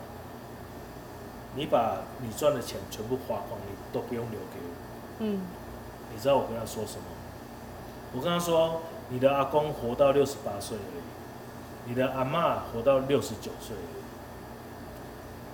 [1.55, 4.75] 你把你赚的钱全部花光，你都不用留给我。
[5.21, 5.43] 嗯，
[6.13, 7.05] 你知道我跟他说什么？
[8.15, 14.03] 我跟他说，你的阿公活到六十八岁而已，你的阿嬷活到六十九岁而已。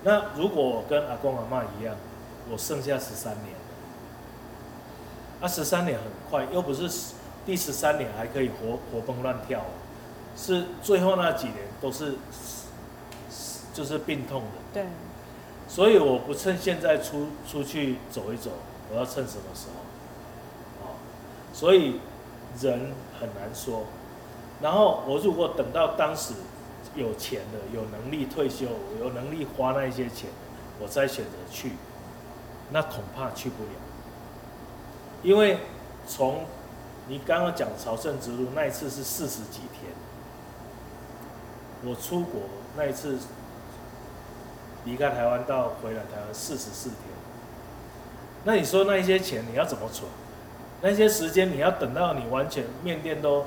[0.03, 1.95] 那如果我跟阿公阿嬷一样，
[2.51, 3.55] 我剩下十三年，
[5.41, 7.13] 啊，十三年很快，又不是
[7.45, 9.61] 第十三年还可以活活蹦乱跳，
[10.35, 12.15] 是最后那几年都是
[13.73, 14.47] 就是病痛的。
[14.73, 14.85] 对，
[15.67, 18.51] 所以我不趁现在出出去走一走，
[18.91, 20.85] 我要趁什么时候？
[20.85, 20.95] 啊，
[21.53, 21.99] 所以
[22.61, 23.83] 人很难说。
[24.61, 26.33] 然后我如果等到当时
[26.95, 28.65] 有钱了，有能力退休，
[28.99, 30.29] 有能力花那一些钱，
[30.79, 31.73] 我再选择去，
[32.71, 33.69] 那恐怕去不了。
[35.23, 35.59] 因为
[36.07, 36.45] 从
[37.07, 39.91] 你刚刚讲朝圣之路那一次是四十几天，
[41.83, 42.41] 我出国
[42.75, 43.17] 那一次
[44.85, 46.99] 离开台湾到回来台湾四十四天，
[48.43, 50.09] 那你说那一些钱你要怎么存？
[50.81, 53.45] 那些时间你要等到你完全面店都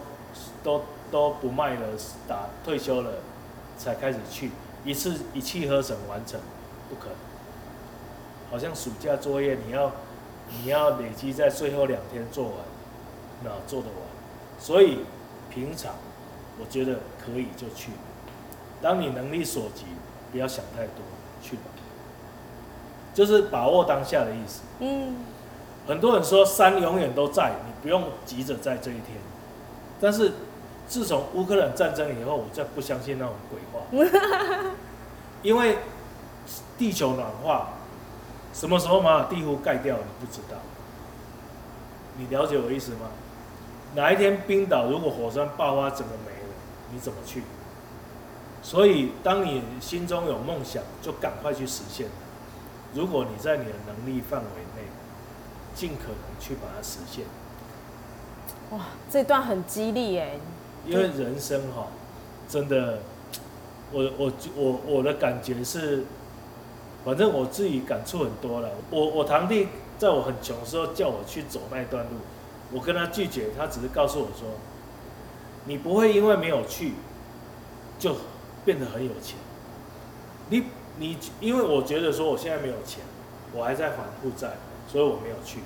[0.62, 1.86] 都都不卖了，
[2.28, 3.12] 打退休了
[3.78, 4.50] 才开始去，
[4.84, 6.38] 一次一气呵成完成，
[6.88, 7.16] 不可能。
[8.50, 9.92] 好像暑假作业你要
[10.50, 12.54] 你要累积在最后两天做完，
[13.42, 13.96] 那做得完。
[14.58, 14.98] 所以
[15.48, 15.94] 平常
[16.60, 17.92] 我觉得可以就去，
[18.82, 19.86] 当你能力所及，
[20.30, 21.02] 不要想太多，
[21.42, 21.62] 去吧。
[23.14, 24.62] 就是把握当下的意思。
[24.80, 25.16] 嗯，
[25.86, 29.18] 很多人说山永远都在，你不用急着在这一天。
[30.00, 30.32] 但是
[30.86, 33.82] 自从乌克兰战争以后，我再不相信那种鬼话，
[35.42, 35.78] 因为
[36.78, 37.70] 地球暖化，
[38.52, 40.58] 什么时候马尔地夫盖掉你不知道。
[42.16, 43.10] 你了解我意思吗？
[43.94, 46.54] 哪一天冰岛如果火山爆发，整个没了，
[46.92, 47.42] 你怎么去？
[48.62, 52.98] 所以，当你心中有梦想，就赶快去实现它。
[52.98, 54.71] 如果你在你的能力范围内，
[55.74, 57.24] 尽可能去把它实现。
[58.70, 60.38] 哇，这段很激励哎。
[60.86, 61.86] 因为人生哈，
[62.48, 62.98] 真的，
[63.92, 66.04] 我我我我的感觉是，
[67.04, 68.68] 反正我自己感触很多了。
[68.90, 72.16] 我我堂弟在我很穷的时候叫我去走那一段路，
[72.72, 74.48] 我跟他拒绝，他只是告诉我说，
[75.66, 76.94] 你不会因为没有去，
[77.98, 78.16] 就
[78.64, 79.36] 变得很有钱。
[80.50, 80.64] 你
[80.98, 83.04] 你因为我觉得说我现在没有钱，
[83.54, 84.50] 我还在还负债，
[84.92, 85.60] 所以我没有去。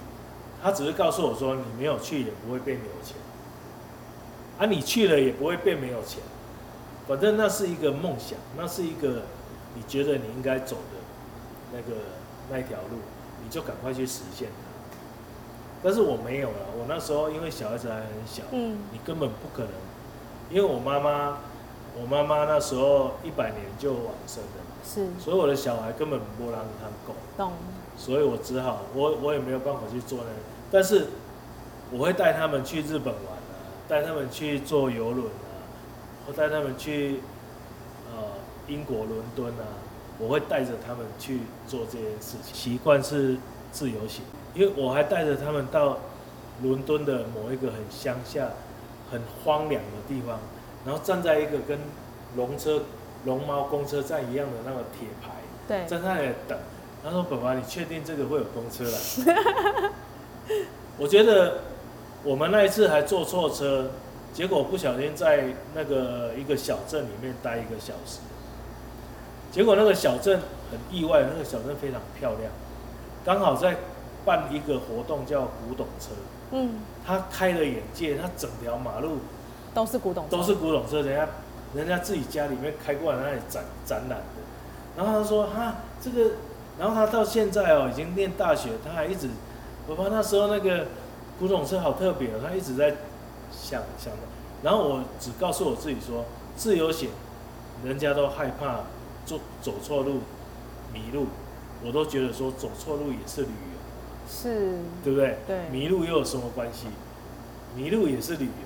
[0.62, 3.16] 他只是告诉我说，你没有去也不会变有钱。
[4.58, 6.22] 啊，你去了也不会变没有钱，
[7.06, 9.24] 反正那是一个梦想，那是一个
[9.74, 12.00] 你觉得你应该走的那个
[12.50, 12.96] 那一条路，
[13.44, 14.98] 你就赶快去实现它。
[15.82, 19.72] 但是我没有了，我那时候因为小孩子还很小，嗯，你根本不可能，
[20.48, 21.36] 因为我妈妈
[22.00, 25.06] 我妈妈那时候一百年就往生了，是。
[25.18, 27.52] 所以我的小孩根本不让他狗，懂，
[27.96, 30.36] 所以我只好我我也没有办法去做那个，
[30.70, 31.06] 但是
[31.90, 33.56] 我会带他们去日本玩啊，
[33.88, 35.64] 带他们去坐游轮啊，
[36.26, 37.20] 我带他们去
[38.12, 38.22] 呃
[38.68, 39.64] 英国伦敦啊，
[40.18, 42.54] 我会带着他们去做这件事情。
[42.54, 43.38] 习惯是
[43.72, 44.22] 自由行，
[44.54, 45.98] 因为我还带着他们到
[46.62, 48.50] 伦敦的某一个很乡下、
[49.10, 50.40] 很荒凉的地方，
[50.86, 51.78] 然后站在一个跟
[52.36, 52.82] 龙车、
[53.24, 55.32] 龙猫公车站一样的那个铁牌，
[55.66, 56.56] 对，在那里等。
[57.04, 59.90] 他说：“爸爸，你确定这个会有公车来？”
[60.98, 61.58] 我觉得
[62.24, 63.90] 我们那一次还坐错车，
[64.32, 68.18] 结果不小心在那个一个小镇里面待一个小时。
[69.52, 72.50] 结果那个小镇很意外，那个小镇非常漂亮，
[73.24, 73.76] 刚好在
[74.24, 76.10] 办一个活动叫古董车，
[76.50, 79.18] 嗯，他开了眼界，他整条马路
[79.76, 81.28] 都是古董，都是古董车，人家
[81.74, 84.24] 人家自己家里面开过来那里展展览的。
[84.96, 86.30] 然后他说：“哈，这个。”
[86.80, 89.28] 然后他到现在哦，已经念大学，他还一直，
[89.86, 90.86] 我爸那时候那个
[91.38, 92.96] 古董车好特别哦，他一直在
[93.52, 94.20] 想想的。
[94.62, 96.24] 然后我只告诉我自己说，
[96.56, 97.10] 自由行，
[97.84, 98.80] 人家都害怕
[99.26, 100.20] 走走错路、
[100.92, 101.26] 迷路，
[101.84, 105.38] 我都觉得说走错路也是旅游，是，对不对？
[105.46, 106.86] 对，迷路又有什么关系？
[107.74, 108.65] 迷路也是旅游，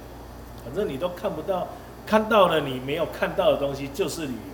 [0.64, 1.66] 反正你都看不到，
[2.06, 4.50] 看到了你没有看到的东西就是旅游。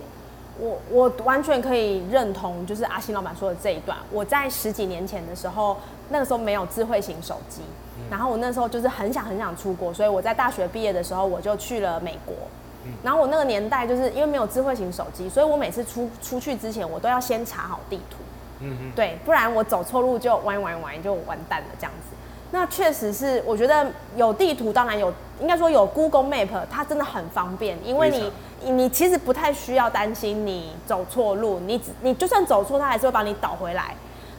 [0.59, 3.97] 我我完全可以认同，就是阿星老板说的这一段。
[4.11, 5.77] 我在十几年前的时候，
[6.09, 7.61] 那个时候没有智慧型手机，
[8.09, 12.35] 然后我那时候就是很想很想出国，所以我在大学毕业的时候我就去了美国。
[13.03, 18.17] 然后我那个年代就是因为没有智慧型手机，所以我每次出出去之前，我都要先查好地图，
[18.61, 22.15] 嗯嗯，对，不然我走错路就玩玩玩就完蛋了这样子。
[22.51, 23.85] 那确实是，我觉得
[24.15, 28.31] 有地图，当然有，应该说有 Google Map，它真的很方便，因为你。
[28.65, 33.95] 你其实不太需要担心你走错路，你你就算走错，它还是会把你导回来。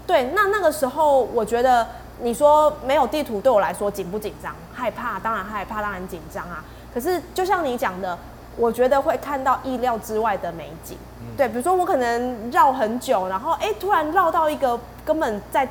[0.09, 1.87] 对，那那个时候我觉得
[2.21, 4.53] 你说没有地图对我来说紧不紧张？
[4.75, 6.65] 害怕，当然害怕，当然紧张啊。
[6.93, 8.19] 可是就像你讲的，
[8.57, 10.99] 我觉得会看到意料之外的美景。
[11.37, 15.67] 对，比如说我可能绕很久，然后哎突然绕到一个根本在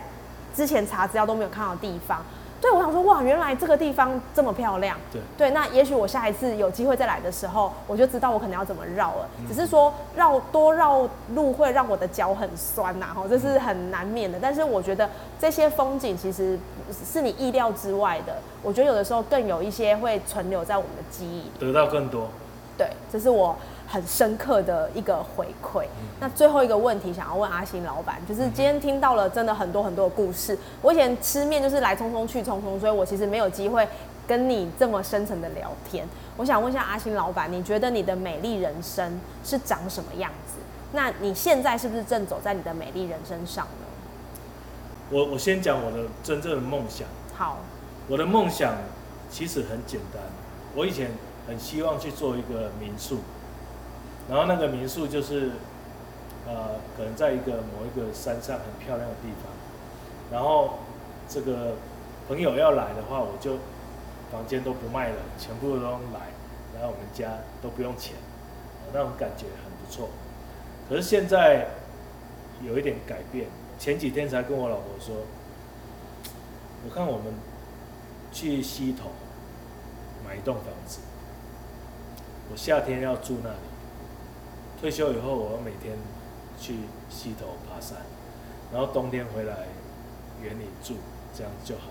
[0.57, 2.19] 之前查资料都没有看到的地方。
[2.59, 4.97] 对，我想说，哇，原来这个地方这么漂亮。
[5.13, 9.29] 对，对，那也许我下一次有机会再来的时候，我就知道我可能要怎么绕了。
[9.47, 14.39] 只是说绕多绕路会让我的脚很酸呐，吼，这是很难免的。
[14.41, 15.07] 但是我觉得
[15.39, 16.57] 这些风景其实
[17.05, 18.35] 是你意料之外的。
[18.63, 22.27] 我觉得有的时候更有一些会存留在我们的记忆里，得到更多。
[22.75, 23.55] 对，这是我。
[23.87, 25.85] 很深刻的一个回馈。
[26.19, 30.57] 那最后一个问题想要问阿星老板，就是今天听到了真的很多很多的故事。
[30.81, 33.87] 我以前吃面就是来匆匆去匆匆，所以我其实没有机会
[34.27, 36.07] 跟你这么深层的聊天。
[36.35, 40.59] 我想问一下阿星老板，你觉得你的美丽人生是长什么样子？
[40.93, 43.85] 那你现在是不是正走在你的美丽人生上呢？
[45.09, 47.07] 我我先讲我的真正的梦想。
[47.33, 47.59] 好，
[48.07, 48.75] 我的梦想
[49.31, 50.21] 其实很简单。
[50.75, 51.11] 我以前
[51.47, 53.19] 很希望去做一个民宿。
[54.29, 55.51] 然后那个民宿就是，
[56.45, 59.51] 呃，可能在一个某一个山上很漂亮的地方，
[60.31, 60.79] 然后
[61.29, 61.75] 这个
[62.27, 63.53] 朋友要来的话，我就
[64.29, 66.33] 房间都不卖了，全部都来
[66.75, 68.15] 来我们家都不用钱，
[68.93, 70.09] 那种感觉很不错。
[70.89, 71.67] 可是现在
[72.61, 73.47] 有一点改变，
[73.79, 75.15] 前几天才跟我老婆说，
[76.85, 77.33] 我看我们
[78.33, 79.11] 去溪头
[80.25, 80.99] 买一栋房子，
[82.51, 83.76] 我夏天要住那里。
[84.79, 85.97] 退休以后，我要每天
[86.59, 86.75] 去
[87.09, 87.97] 溪头爬山，
[88.71, 89.65] 然后冬天回来
[90.43, 90.93] 园里住，
[91.35, 91.81] 这样就好。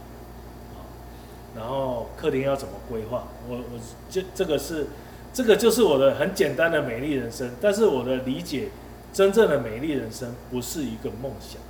[1.56, 3.24] 然后客厅要怎么规划？
[3.48, 4.86] 我我这这个是，
[5.32, 7.50] 这个就是我的很简单的美丽人生。
[7.60, 8.68] 但是我的理解，
[9.12, 11.60] 真正的美丽人生不是一个梦想。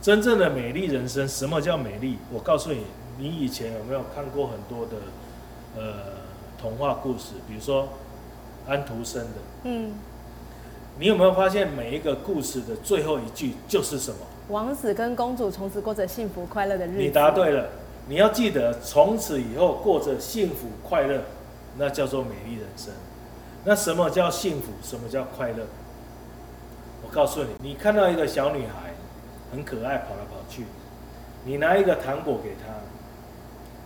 [0.00, 2.18] 真正的美丽人生，什么叫美丽？
[2.32, 2.84] 我告诉你，
[3.18, 4.96] 你以前有没有看过很多的
[5.76, 6.16] 呃
[6.60, 7.34] 童话故事？
[7.46, 7.88] 比如说。
[8.66, 9.92] 安徒生的，嗯，
[10.98, 14.18] 你有没有发现每一个故事的最后一句就是什么？
[14.48, 16.98] 王子跟公主从此过着幸福快乐的日子。
[16.98, 17.68] 你答对了，
[18.08, 21.22] 你要记得从此以后过着幸福快乐，
[21.76, 22.92] 那叫做美丽人生。
[23.64, 24.72] 那什么叫幸福？
[24.82, 25.64] 什么叫快乐？
[27.04, 28.94] 我告诉你，你看到一个小女孩
[29.50, 30.64] 很可爱，跑来跑去，
[31.44, 32.74] 你拿一个糖果给她，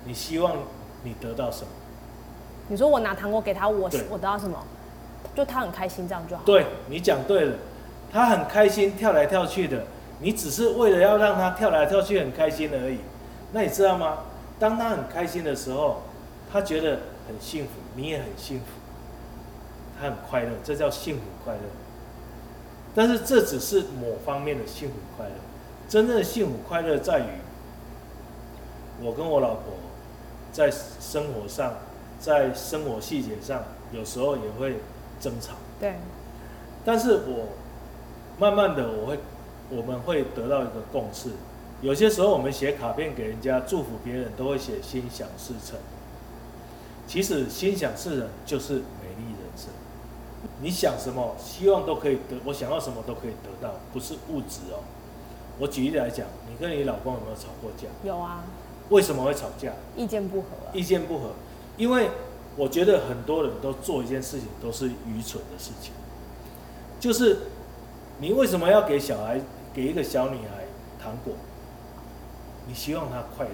[0.05, 0.57] 你希望
[1.03, 1.69] 你得到什么？
[2.69, 4.59] 你说我拿糖果给他，我我得到什么？
[5.35, 6.43] 就他很开心，这样就好。
[6.45, 7.57] 对你讲对了，
[8.13, 9.85] 他很开心跳来跳去的，
[10.21, 12.99] 你只是为了要让他跳来跳去很开心而已。
[13.53, 14.19] 那你知道吗？
[14.59, 16.03] 当他很开心的时候，
[16.51, 18.65] 他觉得很幸福，你也很幸福。
[19.99, 21.61] 他很快乐，这叫幸福快乐。
[22.95, 25.33] 但是这只是某方面的幸福快乐，
[25.89, 27.25] 真正的幸福快乐在于，
[29.03, 29.75] 我跟我老婆
[30.53, 31.75] 在生活上，
[32.21, 33.63] 在生活细节上，
[33.93, 34.77] 有时候也会
[35.21, 35.55] 争吵。
[35.81, 35.95] 对。
[36.85, 37.49] 但是我
[38.39, 39.19] 慢慢的，我会，
[39.71, 41.31] 我们会得到一个共识。
[41.83, 45.79] 有些时候我们写卡片给人家祝福别人，都会写心想事成。
[47.07, 49.69] 其实心想事成就是美丽人生。
[50.61, 54.81] 你想什么，希望都可以得，我想要什么都可以得到，不是物质哦。
[55.59, 57.89] 我举例来讲，你跟你老公有没有吵过架？
[58.05, 58.45] 有啊。
[58.91, 59.73] 为什么会吵架？
[59.97, 60.49] 意见不合。
[60.73, 61.31] 意见不合，
[61.77, 62.11] 因为
[62.57, 65.93] 我觉得很多人都做一件事情都是愚蠢的事情，
[66.99, 67.39] 就是
[68.19, 69.41] 你为什么要给小孩
[69.75, 70.65] 给一个小女孩
[71.03, 71.35] 糖果？
[72.67, 73.53] 你希望她快乐，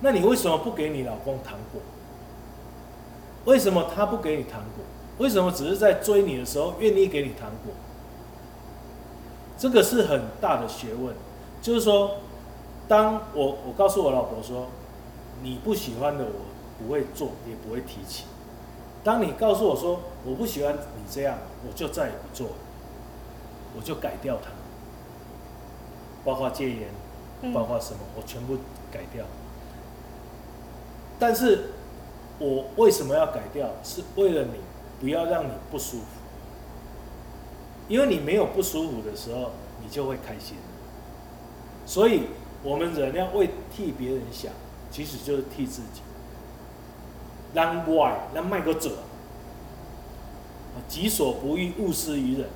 [0.00, 1.82] 那你为什么不给你老公糖果？
[3.46, 4.84] 为什么他不给你糖果？
[5.18, 7.72] 为什么只是在追你的时候愿意给你糖果？
[9.58, 11.14] 这个是很大的学问。
[11.62, 12.16] 就是说，
[12.86, 14.66] 当我我告诉我老婆说，
[15.42, 16.30] 你不喜欢的我
[16.80, 18.24] 不会做，也不会提起。
[19.04, 22.48] 当你告诉我说我不喜欢你这样，我就再也不做，
[23.76, 24.50] 我就改掉它，
[26.24, 26.88] 包括戒烟。
[27.54, 28.54] 包括什么，我全部
[28.92, 29.24] 改掉。
[31.18, 31.70] 但是，
[32.38, 33.66] 我为什么要改掉？
[33.82, 34.60] 是为了你，
[35.00, 36.04] 不要让你不舒服。
[37.88, 39.52] 因为你没有不舒服的时候，
[39.82, 40.58] 你就会开心。
[41.86, 42.24] 所以，
[42.62, 44.52] 我们人要为替别人想，
[44.90, 46.02] 其实就是替自己。
[47.54, 48.90] 让外，让卖个者，
[50.88, 52.48] 己所不欲，勿施于人。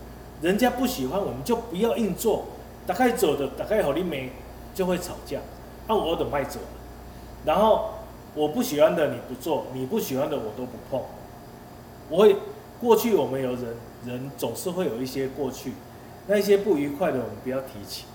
[0.42, 2.45] 人家不喜欢，我们就不要硬做。
[2.86, 4.30] 大概走的，大概好你没。
[4.74, 5.38] 就会吵架，
[5.86, 6.66] 那我都卖走了。
[7.45, 7.90] 然后
[8.34, 11.01] 我不喜欢的你不做，你不喜欢的我都不碰。
[12.09, 12.34] 我会
[12.80, 15.74] 过去我们有人人总是会有一些过去，
[16.26, 18.07] 那些不愉快的我们不要提起。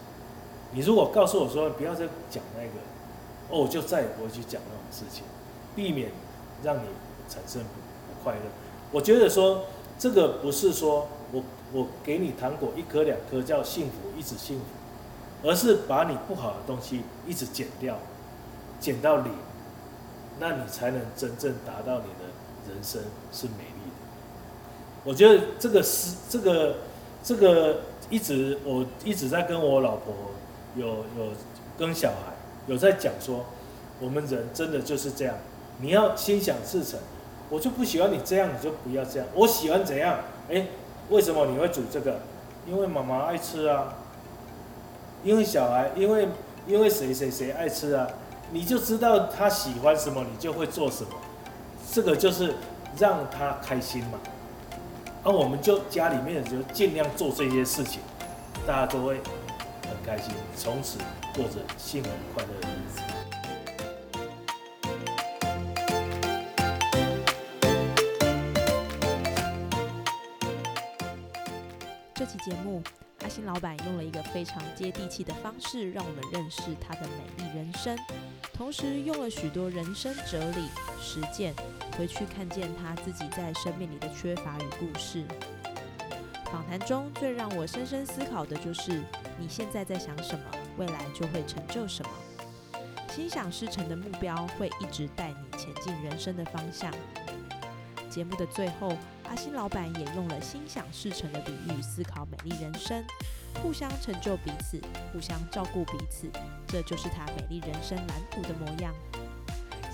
[0.73, 2.71] 你如果告诉我说不要再讲那个，
[3.49, 5.23] 哦，我就再也不会去讲那种事情，
[5.77, 6.09] 避免
[6.63, 6.87] 让你
[7.27, 8.41] 产生不快乐。
[8.91, 9.65] 我觉得说
[9.97, 11.43] 这个不是说我
[11.73, 14.65] 我给你糖果一颗两颗叫幸福，一直幸福。
[15.41, 17.97] 而是把你不好的东西一直减掉，
[18.77, 19.31] 减到零，
[20.37, 22.27] 那你才能真正达到你的
[22.67, 23.01] 人生
[23.31, 25.05] 是美丽的。
[25.05, 26.75] 我觉得这个是这个
[27.23, 30.13] 这个一直我一直在跟我老婆
[30.75, 31.31] 有有
[31.77, 32.33] 跟小孩
[32.67, 33.45] 有在讲说，
[34.01, 35.35] 我们人真的就是这样，
[35.81, 36.99] 你要心想事成。
[37.49, 39.27] 我就不喜欢你这样，你就不要这样。
[39.33, 40.19] 我喜欢怎样？
[40.51, 40.67] 哎，
[41.09, 42.19] 为什么你会煮这个？
[42.67, 43.95] 因为妈妈爱吃啊。
[45.23, 46.29] 因为小孩，因为
[46.67, 48.07] 因为谁谁谁爱吃啊，
[48.51, 51.09] 你就知道他喜欢什么，你就会做什么。
[51.91, 52.53] 这个就是
[52.97, 54.19] 让他开心嘛。
[55.23, 57.99] 而我们就家里面就尽量做这些事情，
[58.65, 59.15] 大家都会
[59.83, 60.99] 很开心，从此
[61.35, 63.28] 过着幸福快乐的日子。
[73.45, 77.97] 老板用了一个非常接地气的方式，让我们认识他的美丽人生，
[78.53, 80.67] 同时用了许多人生哲理
[81.01, 81.53] 实践，
[81.97, 85.23] 回去看见他自己在生命里的缺乏与故事。
[86.51, 89.03] 访谈中最让我深深思考的就是：
[89.37, 90.45] 你现在在想什么，
[90.77, 92.11] 未来就会成就什么。
[93.13, 96.91] 心想事成的目标会一直带你前进人生的方向。
[98.19, 98.91] 节目的最后。
[99.29, 103.01] 阿星老板也用了心想事成的比喻思考美丽人生，
[103.61, 104.81] 互相成就彼此，
[105.13, 106.27] 互相照顾彼此，
[106.67, 108.93] 这就是他美丽人生蓝图的模样。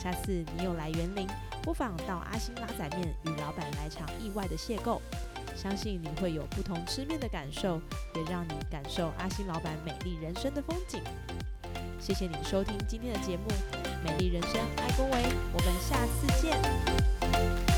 [0.01, 1.27] 下次你有来园林，
[1.61, 4.99] 不妨到阿星拉仔面与老板来场意外的邂逅，
[5.55, 7.79] 相信你会有不同吃面的感受，
[8.15, 11.03] 也让你感受阿星老板美丽人生的风景。
[11.99, 13.43] 谢谢你收听今天的节目
[14.03, 15.17] 《美丽人生》，爱恭维，
[15.51, 17.74] 我们下次见。